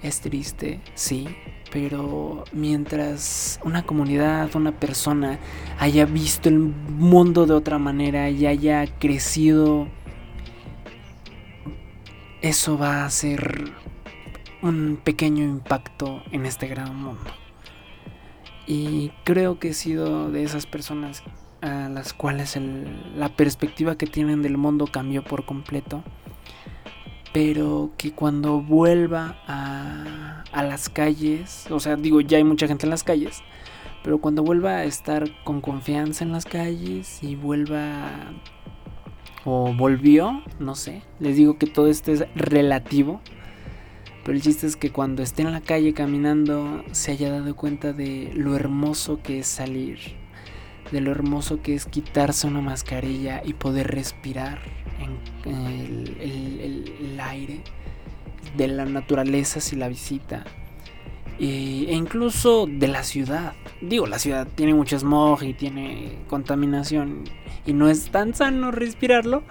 Es 0.00 0.20
triste, 0.20 0.80
sí, 0.94 1.26
pero 1.72 2.44
mientras 2.52 3.58
una 3.64 3.82
comunidad, 3.84 4.54
una 4.54 4.72
persona 4.72 5.38
haya 5.78 6.04
visto 6.04 6.50
el 6.50 6.58
mundo 6.58 7.46
de 7.46 7.54
otra 7.54 7.78
manera 7.78 8.28
y 8.28 8.46
haya 8.46 8.86
crecido, 8.98 9.88
eso 12.42 12.76
va 12.76 13.06
a 13.06 13.10
ser 13.10 13.72
un 14.60 15.00
pequeño 15.02 15.44
impacto 15.44 16.22
en 16.30 16.44
este 16.44 16.68
gran 16.68 16.94
mundo. 16.94 17.30
Y 18.66 19.10
creo 19.24 19.58
que 19.58 19.70
he 19.70 19.74
sido 19.74 20.30
de 20.30 20.44
esas 20.44 20.66
personas 20.66 21.22
a 21.62 21.88
las 21.88 22.12
cuales 22.12 22.58
la 23.16 23.30
perspectiva 23.30 23.96
que 23.96 24.06
tienen 24.06 24.42
del 24.42 24.58
mundo 24.58 24.86
cambió 24.86 25.24
por 25.24 25.46
completo 25.46 26.04
pero 27.32 27.90
que 27.96 28.12
cuando 28.12 28.60
vuelva 28.60 29.38
a, 29.46 30.44
a, 30.52 30.62
las 30.62 30.88
calles, 30.88 31.66
o 31.70 31.80
sea, 31.80 31.96
digo, 31.96 32.20
ya 32.20 32.36
hay 32.36 32.44
mucha 32.44 32.66
gente 32.66 32.86
en 32.86 32.90
las 32.90 33.04
calles, 33.04 33.42
pero 34.02 34.18
cuando 34.18 34.42
vuelva 34.42 34.78
a 34.78 34.84
estar 34.84 35.24
con 35.44 35.60
confianza 35.60 36.24
en 36.24 36.32
las 36.32 36.44
calles 36.44 37.22
y 37.22 37.36
vuelva 37.36 38.10
o 39.44 39.72
volvió, 39.74 40.42
no 40.58 40.74
sé, 40.74 41.02
les 41.20 41.36
digo 41.36 41.58
que 41.58 41.66
todo 41.66 41.88
esto 41.88 42.12
es 42.12 42.24
relativo, 42.34 43.20
pero 44.24 44.36
el 44.36 44.42
chiste 44.42 44.66
es 44.66 44.76
que 44.76 44.90
cuando 44.90 45.22
esté 45.22 45.42
en 45.42 45.52
la 45.52 45.60
calle 45.60 45.94
caminando 45.94 46.84
se 46.92 47.12
haya 47.12 47.30
dado 47.30 47.56
cuenta 47.56 47.92
de 47.92 48.30
lo 48.34 48.54
hermoso 48.54 49.20
que 49.22 49.40
es 49.40 49.46
salir, 49.46 49.98
de 50.92 51.00
lo 51.00 51.10
hermoso 51.10 51.62
que 51.62 51.74
es 51.74 51.86
quitarse 51.86 52.46
una 52.46 52.60
mascarilla 52.60 53.42
y 53.44 53.54
poder 53.54 53.88
respirar 53.88 54.60
el, 55.44 57.18
aire 57.20 57.60
de 58.56 58.68
la 58.68 58.84
naturaleza 58.84 59.60
si 59.60 59.76
la 59.76 59.88
visita. 59.88 60.44
e 61.38 61.94
incluso 61.94 62.66
de 62.66 62.88
la 62.88 63.02
ciudad. 63.02 63.54
Digo, 63.80 64.06
la 64.06 64.18
ciudad 64.18 64.46
tiene 64.54 64.74
mucho 64.74 64.98
smog 64.98 65.42
y 65.42 65.54
tiene 65.54 66.18
contaminación 66.28 67.24
y 67.66 67.72
no 67.72 67.88
es 67.88 68.10
tan 68.10 68.34
sano 68.34 68.70
respirarlo, 68.70 69.42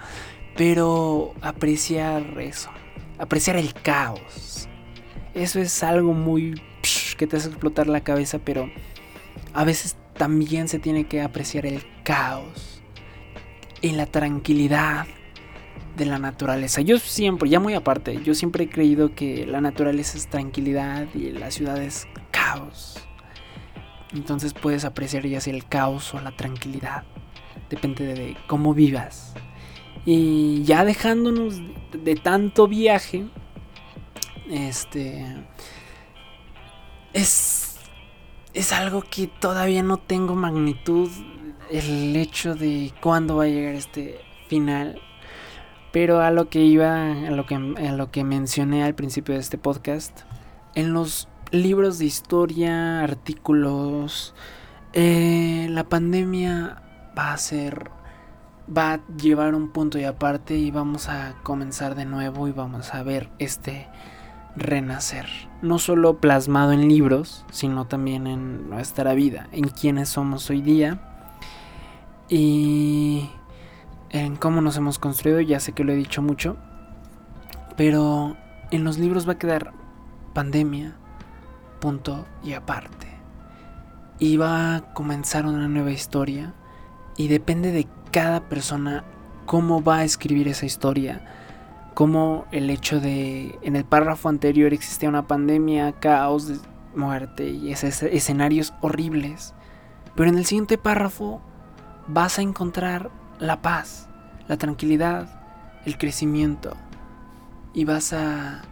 pero 0.56 1.34
apreciar 1.42 2.40
eso, 2.40 2.70
apreciar 3.18 3.56
el 3.56 3.74
caos. 3.74 4.68
Eso 5.34 5.60
es 5.60 5.82
algo 5.82 6.12
muy 6.12 6.60
que 7.16 7.26
te 7.26 7.36
hace 7.36 7.48
explotar 7.48 7.86
la 7.86 8.00
cabeza, 8.00 8.38
pero 8.38 8.70
a 9.54 9.64
veces 9.64 9.96
también 10.16 10.68
se 10.68 10.78
tiene 10.78 11.04
que 11.04 11.22
apreciar 11.22 11.66
el 11.66 11.82
caos 12.04 12.82
y 13.80 13.92
la 13.92 14.06
tranquilidad 14.06 15.06
de 15.96 16.06
la 16.06 16.18
naturaleza. 16.18 16.80
Yo 16.80 16.98
siempre, 16.98 17.48
ya 17.48 17.60
muy 17.60 17.74
aparte, 17.74 18.20
yo 18.22 18.34
siempre 18.34 18.64
he 18.64 18.68
creído 18.68 19.14
que 19.14 19.46
la 19.46 19.60
naturaleza 19.60 20.16
es 20.16 20.28
tranquilidad 20.28 21.06
y 21.14 21.30
la 21.30 21.50
ciudad 21.50 21.82
es 21.82 22.06
caos. 22.30 22.98
Entonces 24.14 24.54
puedes 24.54 24.84
apreciar 24.84 25.26
ya 25.26 25.40
sea 25.40 25.54
el 25.54 25.66
caos 25.66 26.12
o 26.14 26.20
la 26.20 26.32
tranquilidad. 26.32 27.04
Depende 27.70 28.06
de 28.14 28.36
cómo 28.46 28.74
vivas. 28.74 29.34
Y 30.04 30.62
ya 30.64 30.84
dejándonos 30.84 31.60
de 31.92 32.14
tanto 32.16 32.68
viaje, 32.68 33.24
este 34.50 35.24
es 37.12 37.71
es 38.54 38.72
algo 38.72 39.02
que 39.02 39.26
todavía 39.26 39.82
no 39.82 39.96
tengo 39.96 40.34
magnitud 40.34 41.10
el 41.70 42.14
hecho 42.16 42.54
de 42.54 42.92
cuándo 43.00 43.36
va 43.36 43.44
a 43.44 43.48
llegar 43.48 43.74
este 43.74 44.20
final. 44.48 45.00
Pero 45.90 46.20
a 46.20 46.30
lo 46.30 46.48
que 46.48 46.60
iba, 46.60 47.12
a 47.12 47.30
lo 47.30 47.46
que, 47.46 47.54
a 47.54 47.92
lo 47.92 48.10
que 48.10 48.24
mencioné 48.24 48.82
al 48.84 48.94
principio 48.94 49.34
de 49.34 49.40
este 49.40 49.58
podcast, 49.58 50.20
en 50.74 50.94
los 50.94 51.28
libros 51.50 51.98
de 51.98 52.06
historia, 52.06 53.02
artículos, 53.02 54.34
eh, 54.94 55.66
la 55.70 55.84
pandemia 55.84 56.82
va 57.16 57.34
a 57.34 57.38
ser, 57.38 57.90
va 58.74 58.94
a 58.94 59.06
llevar 59.16 59.54
un 59.54 59.70
punto 59.70 59.98
y 59.98 60.04
aparte 60.04 60.56
y 60.56 60.70
vamos 60.70 61.08
a 61.08 61.34
comenzar 61.42 61.94
de 61.94 62.06
nuevo 62.06 62.48
y 62.48 62.52
vamos 62.52 62.94
a 62.94 63.02
ver 63.02 63.28
este 63.38 63.86
renacer. 64.56 65.26
No 65.62 65.78
solo 65.78 66.18
plasmado 66.18 66.72
en 66.72 66.88
libros, 66.88 67.44
sino 67.50 67.86
también 67.86 68.26
en 68.26 68.68
nuestra 68.68 69.14
vida, 69.14 69.48
en 69.52 69.68
quienes 69.68 70.08
somos 70.08 70.50
hoy 70.50 70.60
día. 70.60 71.00
Y 72.28 73.28
en 74.10 74.36
cómo 74.36 74.60
nos 74.60 74.76
hemos 74.76 74.98
construido, 74.98 75.40
ya 75.40 75.60
sé 75.60 75.72
que 75.72 75.84
lo 75.84 75.92
he 75.92 75.96
dicho 75.96 76.22
mucho, 76.22 76.56
pero 77.76 78.36
en 78.70 78.84
los 78.84 78.98
libros 78.98 79.28
va 79.28 79.32
a 79.32 79.38
quedar 79.38 79.72
pandemia, 80.34 80.96
punto 81.80 82.26
y 82.42 82.52
aparte. 82.52 83.08
Y 84.18 84.36
va 84.36 84.76
a 84.76 84.94
comenzar 84.94 85.46
una 85.46 85.68
nueva 85.68 85.90
historia 85.90 86.54
y 87.16 87.28
depende 87.28 87.72
de 87.72 87.86
cada 88.10 88.48
persona 88.48 89.04
cómo 89.46 89.82
va 89.82 89.98
a 89.98 90.04
escribir 90.04 90.48
esa 90.48 90.66
historia. 90.66 91.41
Como 91.94 92.46
el 92.52 92.70
hecho 92.70 93.00
de 93.00 93.58
en 93.62 93.76
el 93.76 93.84
párrafo 93.84 94.28
anterior 94.28 94.72
existía 94.72 95.08
una 95.08 95.26
pandemia, 95.26 95.92
caos, 95.92 96.50
muerte 96.94 97.50
y 97.50 97.72
escenarios 97.72 98.72
horribles. 98.80 99.54
Pero 100.14 100.28
en 100.28 100.38
el 100.38 100.46
siguiente 100.46 100.78
párrafo 100.78 101.40
vas 102.06 102.38
a 102.38 102.42
encontrar 102.42 103.10
la 103.38 103.62
paz, 103.62 104.08
la 104.48 104.56
tranquilidad, 104.56 105.28
el 105.84 105.98
crecimiento. 105.98 106.76
Y 107.74 107.84
vas 107.84 108.12
a 108.12 108.62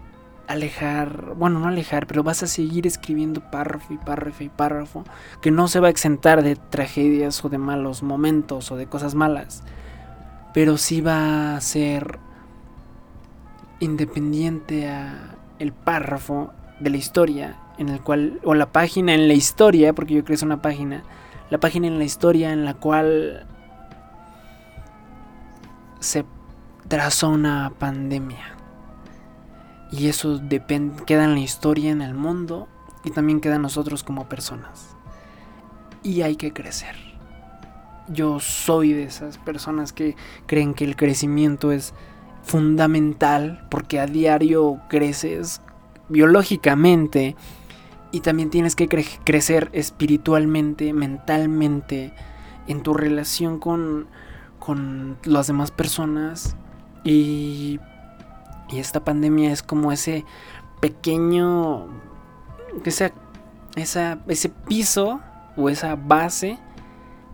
alejar, 0.50 1.34
bueno, 1.36 1.60
no 1.60 1.68
alejar, 1.68 2.08
pero 2.08 2.24
vas 2.24 2.42
a 2.42 2.48
seguir 2.48 2.86
escribiendo 2.86 3.40
párrafo 3.50 3.94
y 3.94 3.98
párrafo 3.98 4.42
y 4.42 4.48
párrafo, 4.48 5.04
que 5.40 5.52
no 5.52 5.68
se 5.68 5.78
va 5.78 5.86
a 5.86 5.90
exentar 5.90 6.42
de 6.42 6.56
tragedias 6.56 7.44
o 7.44 7.48
de 7.48 7.58
malos 7.58 8.02
momentos 8.02 8.72
o 8.72 8.76
de 8.76 8.86
cosas 8.86 9.14
malas, 9.14 9.62
pero 10.52 10.76
sí 10.76 11.00
va 11.00 11.54
a 11.54 11.60
ser 11.60 12.18
independiente 13.80 14.88
a 14.88 15.36
el 15.58 15.72
párrafo 15.72 16.52
de 16.78 16.90
la 16.90 16.96
historia 16.96 17.56
en 17.78 17.88
el 17.88 18.00
cual 18.00 18.40
o 18.44 18.54
la 18.54 18.72
página 18.72 19.14
en 19.14 19.26
la 19.26 19.34
historia, 19.34 19.94
porque 19.94 20.14
yo 20.14 20.20
creo 20.20 20.26
que 20.26 20.34
es 20.34 20.42
una 20.42 20.62
página, 20.62 21.02
la 21.48 21.58
página 21.58 21.86
en 21.86 21.98
la 21.98 22.04
historia 22.04 22.52
en 22.52 22.64
la 22.64 22.74
cual 22.74 23.46
se 25.98 26.24
trazó 26.88 27.30
una 27.30 27.72
pandemia. 27.78 28.56
Y 29.92 30.08
eso 30.08 30.40
queda 31.06 31.24
en 31.24 31.34
la 31.34 31.40
historia, 31.40 31.90
en 31.90 32.02
el 32.02 32.14
mundo, 32.14 32.68
y 33.02 33.10
también 33.10 33.40
queda 33.40 33.56
en 33.56 33.62
nosotros 33.62 34.04
como 34.04 34.28
personas. 34.28 34.94
Y 36.02 36.22
hay 36.22 36.36
que 36.36 36.52
crecer. 36.52 36.96
Yo 38.08 38.40
soy 38.40 38.92
de 38.92 39.04
esas 39.04 39.38
personas 39.38 39.92
que 39.92 40.16
creen 40.46 40.74
que 40.74 40.84
el 40.84 40.96
crecimiento 40.96 41.72
es 41.72 41.94
fundamental 42.42 43.66
porque 43.70 44.00
a 44.00 44.06
diario 44.06 44.80
creces 44.88 45.60
biológicamente 46.08 47.36
y 48.12 48.20
también 48.20 48.50
tienes 48.50 48.74
que 48.74 48.88
crecer 48.88 49.70
espiritualmente, 49.72 50.92
mentalmente, 50.92 52.12
en 52.66 52.82
tu 52.82 52.94
relación 52.94 53.58
con, 53.58 54.08
con 54.58 55.16
las 55.24 55.46
demás 55.46 55.70
personas. 55.70 56.56
Y, 57.04 57.78
y 58.68 58.78
esta 58.78 59.04
pandemia 59.04 59.52
es 59.52 59.62
como 59.62 59.92
ese 59.92 60.24
pequeño, 60.80 61.86
esa, 62.84 63.12
esa, 63.76 64.18
ese 64.26 64.48
piso 64.48 65.20
o 65.56 65.68
esa 65.68 65.94
base 65.94 66.58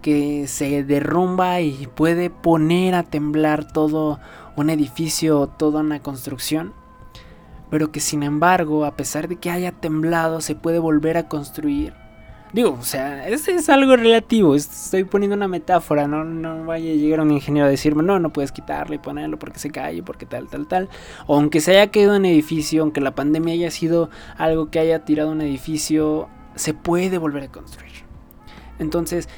que 0.06 0.46
se 0.46 0.84
derrumba 0.84 1.60
y 1.60 1.88
puede 1.88 2.30
poner 2.30 2.94
a 2.94 3.02
temblar 3.02 3.72
todo 3.72 4.20
un 4.54 4.70
edificio, 4.70 5.48
toda 5.48 5.80
una 5.80 6.00
construcción 6.00 6.72
pero 7.70 7.90
que 7.90 7.98
sin 7.98 8.22
embargo, 8.22 8.84
a 8.84 8.96
pesar 8.96 9.26
de 9.26 9.36
que 9.36 9.50
haya 9.50 9.72
temblado, 9.72 10.40
se 10.40 10.54
puede 10.54 10.78
volver 10.78 11.16
a 11.16 11.28
construir. 11.28 11.94
Digo, 12.52 12.76
o 12.78 12.84
sea, 12.84 13.28
es, 13.28 13.48
es 13.48 13.68
algo 13.68 13.96
relativo, 13.96 14.54
estoy 14.54 15.02
poniendo 15.02 15.36
una 15.36 15.48
metáfora, 15.48 16.06
no, 16.06 16.24
no 16.24 16.64
vaya 16.64 16.92
a 16.92 16.94
llegar 16.94 17.20
un 17.20 17.32
ingeniero 17.32 17.66
a 17.66 17.70
decirme, 17.70 18.04
no, 18.04 18.20
no 18.20 18.32
puedes 18.32 18.52
quitarlo 18.52 18.94
y 18.94 18.98
ponerlo 18.98 19.38
porque 19.38 19.58
se 19.58 19.70
cae, 19.70 20.02
porque 20.02 20.26
tal, 20.26 20.48
tal, 20.48 20.68
tal. 20.68 20.88
O 21.26 21.34
aunque 21.34 21.60
se 21.60 21.72
haya 21.72 21.90
caído 21.90 22.16
un 22.16 22.24
edificio, 22.24 22.82
aunque 22.82 23.00
la 23.00 23.16
pandemia 23.16 23.54
haya 23.54 23.70
sido 23.72 24.10
algo 24.38 24.70
que 24.70 24.78
haya 24.78 25.04
tirado 25.04 25.32
un 25.32 25.40
edificio, 25.40 26.28
se 26.54 26.72
puede 26.72 27.18
volver 27.18 27.42
a 27.42 27.48
construir. 27.48 28.06
Entonces, 28.78 29.28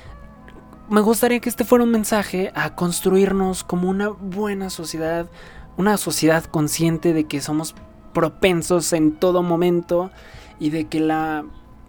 me 0.90 1.00
gustaría 1.02 1.40
que 1.40 1.48
este 1.48 1.64
fuera 1.64 1.84
un 1.84 1.90
mensaje 1.90 2.50
a 2.54 2.74
construirnos 2.74 3.62
como 3.62 3.90
una 3.90 4.08
buena 4.08 4.70
sociedad, 4.70 5.28
una 5.76 5.98
sociedad 5.98 6.44
consciente 6.44 7.12
de 7.12 7.24
que 7.24 7.40
somos 7.40 7.74
propensos 8.14 8.92
en 8.94 9.12
todo 9.12 9.42
momento 9.42 10.10
y 10.58 10.70
de 10.70 10.86
que 10.86 11.00
la, 11.00 11.44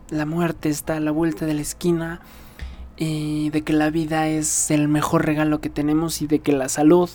la 0.10 0.26
muerte 0.26 0.70
está 0.70 0.98
a 0.98 1.00
la 1.00 1.12
vuelta 1.12 1.46
de 1.46 1.54
la 1.54 1.62
esquina 1.62 2.20
y 2.98 3.50
de 3.52 3.62
que 3.62 3.72
la 3.72 3.90
vida 3.90 4.28
es 4.28 4.70
el 4.70 4.90
mejor 4.90 5.26
regalo 5.26 5.62
que 5.62 5.70
tenemos 5.70 6.22
y 6.22 6.28
de 6.28 6.40
que 6.40 6.52
la 6.52 6.68
salud 6.68 7.10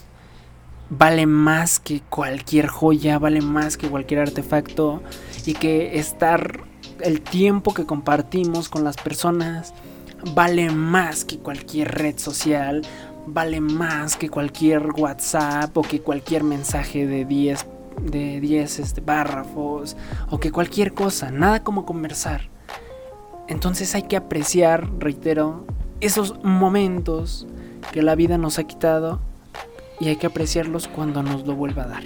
vale 0.88 1.26
más 1.26 1.80
que 1.80 2.00
cualquier 2.00 2.66
joya, 2.66 3.18
vale 3.18 3.42
más 3.42 3.76
que 3.76 3.88
cualquier 3.88 4.20
artefacto 4.20 5.02
y 5.44 5.52
que 5.52 5.98
estar 5.98 6.64
el 7.00 7.20
tiempo 7.20 7.74
que 7.74 7.84
compartimos 7.84 8.70
con 8.70 8.84
las 8.84 8.96
personas 8.96 9.74
vale 10.34 10.70
más 10.70 11.24
que 11.24 11.38
cualquier 11.38 11.92
red 11.92 12.18
social, 12.18 12.82
vale 13.26 13.60
más 13.60 14.16
que 14.16 14.28
cualquier 14.28 14.88
WhatsApp 14.96 15.76
o 15.76 15.82
que 15.82 16.00
cualquier 16.00 16.44
mensaje 16.44 17.06
de 17.06 17.24
10 17.24 17.66
de 18.02 18.40
10 18.40 18.78
este, 18.80 19.02
párrafos 19.02 19.96
o 20.30 20.38
que 20.38 20.50
cualquier 20.50 20.94
cosa, 20.94 21.30
nada 21.30 21.62
como 21.62 21.84
conversar. 21.84 22.48
Entonces 23.46 23.94
hay 23.94 24.02
que 24.04 24.16
apreciar, 24.16 24.88
reitero, 24.98 25.64
esos 26.00 26.42
momentos 26.42 27.46
que 27.92 28.02
la 28.02 28.14
vida 28.14 28.38
nos 28.38 28.58
ha 28.58 28.64
quitado 28.64 29.20
y 30.00 30.08
hay 30.08 30.16
que 30.16 30.26
apreciarlos 30.26 30.88
cuando 30.88 31.22
nos 31.22 31.46
lo 31.46 31.54
vuelva 31.54 31.84
a 31.84 31.88
dar. 31.88 32.02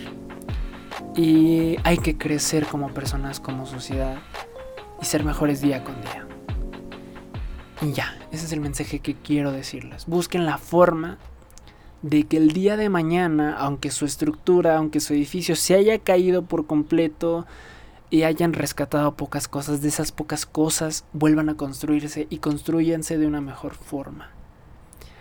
Y 1.17 1.77
hay 1.85 1.99
que 1.99 2.17
crecer 2.17 2.67
como 2.67 2.89
personas, 2.89 3.41
como 3.41 3.67
sociedad 3.67 4.19
y 5.01 5.05
ser 5.05 5.25
mejores 5.25 5.61
día 5.61 5.83
con 5.85 6.01
día. 6.03 6.28
Y 7.81 7.93
ya, 7.93 8.17
ese 8.33 8.47
es 8.47 8.53
el 8.53 8.61
mensaje 8.61 8.99
que 8.99 9.15
quiero 9.15 9.53
decirles. 9.53 10.07
Busquen 10.07 10.47
la 10.47 10.59
forma 10.59 11.19
de 12.03 12.25
que 12.25 12.37
el 12.37 12.53
día 12.53 12.77
de 12.77 12.89
mañana, 12.89 13.57
aunque 13.57 13.91
su 13.91 14.05
estructura, 14.05 14.77
aunque 14.77 15.01
su 15.01 15.15
edificio 15.15 15.55
se 15.55 15.75
haya 15.75 15.99
caído 15.99 16.43
por 16.43 16.67
completo 16.67 17.47
y 18.11 18.23
hayan 18.25 18.53
rescatado 18.53 19.15
pocas 19.15 19.47
cosas, 19.47 19.81
de 19.81 19.89
esas 19.89 20.11
pocas 20.11 20.45
cosas 20.45 21.05
vuelvan 21.13 21.49
a 21.51 21.57
construirse 21.57 22.27
y 22.31 22.39
construyanse 22.39 23.17
de 23.17 23.27
una 23.27 23.41
mejor 23.41 23.75
forma. 23.75 24.31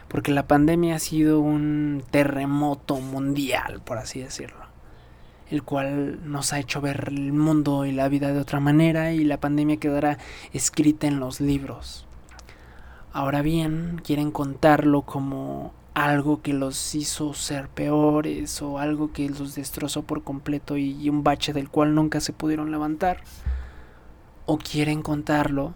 Porque 0.07 0.31
la 0.31 0.47
pandemia 0.47 0.95
ha 0.95 0.99
sido 0.99 1.39
un 1.39 2.03
terremoto 2.09 2.99
mundial, 2.99 3.81
por 3.83 3.97
así 3.97 4.21
decirlo. 4.21 4.65
El 5.51 5.63
cual 5.63 6.29
nos 6.29 6.53
ha 6.53 6.59
hecho 6.59 6.81
ver 6.81 7.05
el 7.09 7.33
mundo 7.33 7.85
y 7.85 7.91
la 7.91 8.09
vida 8.09 8.33
de 8.33 8.39
otra 8.39 8.59
manera 8.59 9.13
y 9.13 9.23
la 9.25 9.39
pandemia 9.39 9.77
quedará 9.77 10.17
escrita 10.53 11.07
en 11.07 11.19
los 11.19 11.39
libros. 11.39 12.06
Ahora 13.17 13.41
bien, 13.41 13.99
quieren 14.03 14.29
contarlo 14.29 15.01
como 15.01 15.73
algo 15.95 16.43
que 16.43 16.53
los 16.53 16.93
hizo 16.93 17.33
ser 17.33 17.67
peores 17.67 18.61
o 18.61 18.77
algo 18.77 19.11
que 19.11 19.27
los 19.27 19.55
destrozó 19.55 20.03
por 20.03 20.23
completo 20.23 20.77
y 20.77 21.09
un 21.09 21.23
bache 21.23 21.51
del 21.51 21.67
cual 21.67 21.95
nunca 21.95 22.21
se 22.21 22.31
pudieron 22.31 22.69
levantar. 22.69 23.23
O 24.45 24.59
quieren 24.59 25.01
contarlo 25.01 25.73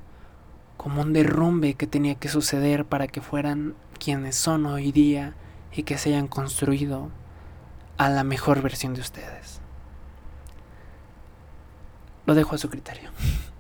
como 0.78 1.02
un 1.02 1.14
derrumbe 1.14 1.74
que 1.74 1.88
tenía 1.88 2.14
que 2.14 2.30
suceder 2.30 2.86
para 2.86 3.08
que 3.08 3.22
fueran 3.22 3.74
quienes 3.98 4.36
son 4.36 4.68
hoy 4.68 4.92
día 4.92 5.34
y 5.74 5.82
que 5.82 5.98
se 5.98 6.10
hayan 6.10 6.28
construido 6.28 7.10
a 7.98 8.10
la 8.10 8.24
mejor 8.24 8.62
versión 8.62 8.94
de 8.94 9.02
ustedes. 9.02 9.62
Lo 12.28 12.36
dejo 12.36 12.54
a 12.54 12.60
su 12.60 12.70
criterio. 12.70 13.10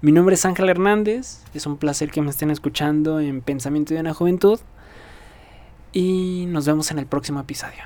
Mi 0.00 0.12
nombre 0.12 0.34
es 0.34 0.44
Ángel 0.44 0.68
Hernández, 0.68 1.42
es 1.54 1.66
un 1.66 1.76
placer 1.76 2.10
que 2.10 2.22
me 2.22 2.30
estén 2.30 2.50
escuchando 2.50 3.20
en 3.20 3.40
Pensamiento 3.40 3.94
de 3.94 4.00
una 4.00 4.14
Juventud 4.14 4.58
y 5.92 6.46
nos 6.48 6.66
vemos 6.66 6.90
en 6.90 6.98
el 6.98 7.06
próximo 7.06 7.40
episodio. 7.40 7.84